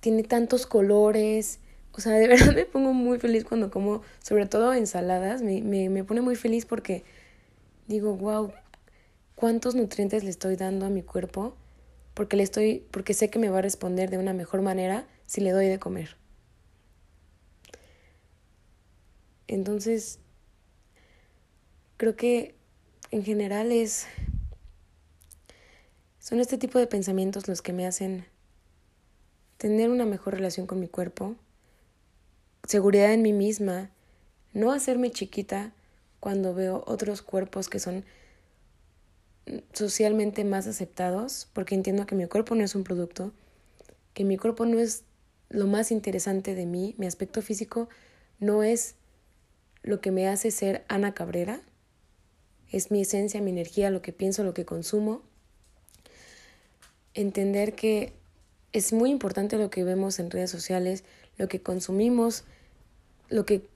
tiene 0.00 0.22
tantos 0.22 0.66
colores. 0.66 1.60
O 1.92 2.00
sea, 2.00 2.12
de 2.12 2.28
verdad 2.28 2.54
me 2.54 2.66
pongo 2.66 2.92
muy 2.92 3.18
feliz 3.18 3.44
cuando 3.44 3.70
como, 3.70 4.02
sobre 4.22 4.46
todo 4.46 4.74
ensaladas, 4.74 5.42
me, 5.42 5.62
me, 5.62 5.88
me 5.88 6.04
pone 6.04 6.20
muy 6.20 6.36
feliz 6.36 6.66
porque 6.66 7.04
digo, 7.86 8.14
wow, 8.16 8.52
cuántos 9.34 9.74
nutrientes 9.74 10.24
le 10.24 10.30
estoy 10.30 10.56
dando 10.56 10.84
a 10.84 10.90
mi 10.90 11.02
cuerpo 11.02 11.54
porque 12.12 12.36
le 12.36 12.42
estoy 12.42 12.84
porque 12.90 13.14
sé 13.14 13.30
que 13.30 13.38
me 13.38 13.48
va 13.48 13.60
a 13.60 13.62
responder 13.62 14.10
de 14.10 14.18
una 14.18 14.32
mejor 14.32 14.60
manera 14.60 15.06
si 15.26 15.40
le 15.40 15.52
doy 15.52 15.68
de 15.68 15.78
comer. 15.78 16.16
Entonces, 19.48 20.20
creo 21.96 22.14
que 22.14 22.54
en 23.10 23.24
general 23.24 23.72
es 23.72 24.06
son 26.20 26.40
este 26.40 26.58
tipo 26.58 26.78
de 26.78 26.86
pensamientos 26.86 27.48
los 27.48 27.62
que 27.62 27.72
me 27.72 27.86
hacen 27.86 28.26
tener 29.56 29.88
una 29.88 30.04
mejor 30.04 30.34
relación 30.34 30.66
con 30.66 30.78
mi 30.78 30.86
cuerpo, 30.86 31.36
seguridad 32.64 33.14
en 33.14 33.22
mí 33.22 33.32
misma, 33.32 33.90
no 34.52 34.72
hacerme 34.72 35.10
chiquita 35.10 35.72
cuando 36.20 36.52
veo 36.52 36.84
otros 36.86 37.22
cuerpos 37.22 37.70
que 37.70 37.78
son 37.78 38.04
socialmente 39.72 40.44
más 40.44 40.66
aceptados, 40.66 41.48
porque 41.54 41.74
entiendo 41.74 42.04
que 42.04 42.14
mi 42.14 42.26
cuerpo 42.26 42.54
no 42.54 42.62
es 42.62 42.74
un 42.74 42.84
producto, 42.84 43.32
que 44.12 44.24
mi 44.24 44.36
cuerpo 44.36 44.66
no 44.66 44.78
es 44.78 45.04
lo 45.48 45.66
más 45.66 45.90
interesante 45.90 46.54
de 46.54 46.66
mí, 46.66 46.94
mi 46.98 47.06
aspecto 47.06 47.40
físico 47.40 47.88
no 48.38 48.62
es 48.62 48.96
lo 49.82 50.00
que 50.00 50.10
me 50.10 50.28
hace 50.28 50.50
ser 50.50 50.84
Ana 50.88 51.14
Cabrera, 51.14 51.60
es 52.70 52.90
mi 52.90 53.02
esencia, 53.02 53.40
mi 53.40 53.50
energía, 53.50 53.90
lo 53.90 54.02
que 54.02 54.12
pienso, 54.12 54.44
lo 54.44 54.54
que 54.54 54.64
consumo. 54.64 55.22
Entender 57.14 57.74
que 57.74 58.12
es 58.72 58.92
muy 58.92 59.10
importante 59.10 59.56
lo 59.56 59.70
que 59.70 59.84
vemos 59.84 60.18
en 60.18 60.30
redes 60.30 60.50
sociales, 60.50 61.04
lo 61.38 61.48
que 61.48 61.62
consumimos, 61.62 62.44
lo 63.30 63.46
que 63.46 63.66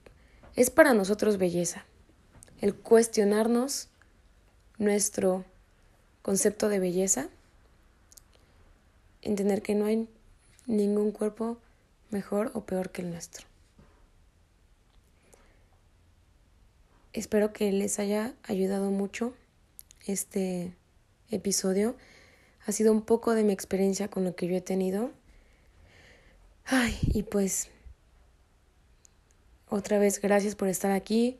es 0.55 0.69
para 0.69 0.93
nosotros 0.93 1.37
belleza. 1.37 1.85
El 2.61 2.75
cuestionarnos 2.75 3.89
nuestro 4.77 5.43
concepto 6.21 6.69
de 6.69 6.79
belleza, 6.79 7.29
entender 9.21 9.61
que 9.61 9.75
no 9.75 9.85
hay 9.85 10.07
ningún 10.67 11.11
cuerpo 11.11 11.57
mejor 12.11 12.51
o 12.53 12.61
peor 12.61 12.91
que 12.91 13.01
el 13.01 13.09
nuestro. 13.09 13.52
Espero 17.13 17.53
que 17.53 17.71
les 17.71 17.99
haya 17.99 18.33
ayudado 18.41 18.89
mucho 18.89 19.35
este 20.07 20.75
episodio. 21.29 21.95
Ha 22.65 22.71
sido 22.71 22.91
un 22.91 23.03
poco 23.03 23.35
de 23.35 23.43
mi 23.43 23.53
experiencia 23.53 24.07
con 24.07 24.23
lo 24.23 24.35
que 24.35 24.47
yo 24.47 24.55
he 24.55 24.61
tenido. 24.61 25.11
Ay, 26.65 26.97
y 27.01 27.21
pues 27.21 27.69
otra 29.69 29.99
vez 29.99 30.19
gracias 30.19 30.55
por 30.55 30.69
estar 30.69 30.91
aquí, 30.91 31.37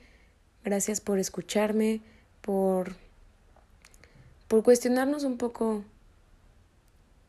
gracias 0.63 1.01
por 1.01 1.17
escucharme, 1.17 2.01
por 2.41 2.95
por 4.47 4.62
cuestionarnos 4.62 5.23
un 5.23 5.38
poco 5.38 5.83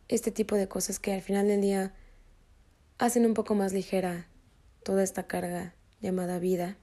este 0.08 0.30
tipo 0.30 0.56
de 0.56 0.68
cosas 0.68 0.98
que 0.98 1.14
al 1.14 1.22
final 1.22 1.48
del 1.48 1.62
día 1.62 1.94
hacen 2.98 3.24
un 3.24 3.32
poco 3.32 3.54
más 3.54 3.72
ligera 3.72 4.26
toda 4.82 5.02
esta 5.02 5.26
carga 5.26 5.74
llamada 6.02 6.38
vida. 6.38 6.76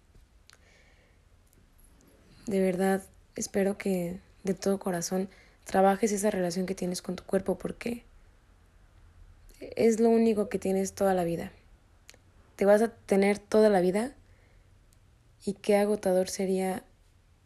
De 2.51 2.59
verdad, 2.59 3.01
espero 3.37 3.77
que 3.77 4.19
de 4.43 4.53
todo 4.53 4.77
corazón 4.77 5.29
trabajes 5.63 6.11
esa 6.11 6.31
relación 6.31 6.65
que 6.65 6.75
tienes 6.75 7.01
con 7.01 7.15
tu 7.15 7.23
cuerpo 7.23 7.57
porque 7.57 8.03
es 9.61 10.01
lo 10.01 10.09
único 10.09 10.49
que 10.49 10.59
tienes 10.59 10.91
toda 10.91 11.13
la 11.13 11.23
vida. 11.23 11.53
Te 12.57 12.65
vas 12.65 12.81
a 12.81 12.89
tener 12.89 13.39
toda 13.39 13.69
la 13.69 13.79
vida 13.79 14.13
y 15.45 15.53
qué 15.53 15.77
agotador 15.77 16.27
sería 16.27 16.83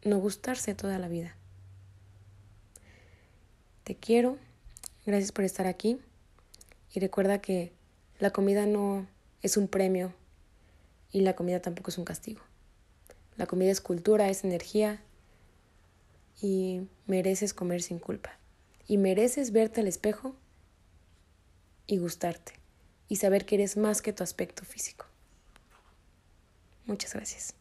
no 0.02 0.18
gustarse 0.18 0.74
toda 0.74 0.98
la 0.98 1.06
vida. 1.06 1.36
Te 3.84 3.94
quiero, 3.94 4.38
gracias 5.06 5.30
por 5.30 5.44
estar 5.44 5.68
aquí 5.68 6.00
y 6.92 6.98
recuerda 6.98 7.40
que 7.40 7.70
la 8.18 8.32
comida 8.32 8.66
no 8.66 9.06
es 9.40 9.56
un 9.56 9.68
premio 9.68 10.12
y 11.12 11.20
la 11.20 11.36
comida 11.36 11.62
tampoco 11.62 11.92
es 11.92 11.98
un 11.98 12.04
castigo. 12.04 12.45
La 13.36 13.46
comida 13.46 13.70
es 13.70 13.80
cultura, 13.80 14.28
es 14.28 14.44
energía 14.44 15.02
y 16.40 16.82
mereces 17.06 17.54
comer 17.54 17.82
sin 17.82 17.98
culpa. 17.98 18.38
Y 18.88 18.98
mereces 18.98 19.52
verte 19.52 19.80
al 19.80 19.88
espejo 19.88 20.36
y 21.86 21.98
gustarte 21.98 22.52
y 23.08 23.16
saber 23.16 23.44
que 23.44 23.56
eres 23.56 23.76
más 23.76 24.02
que 24.02 24.12
tu 24.12 24.22
aspecto 24.22 24.64
físico. 24.64 25.06
Muchas 26.86 27.14
gracias. 27.14 27.55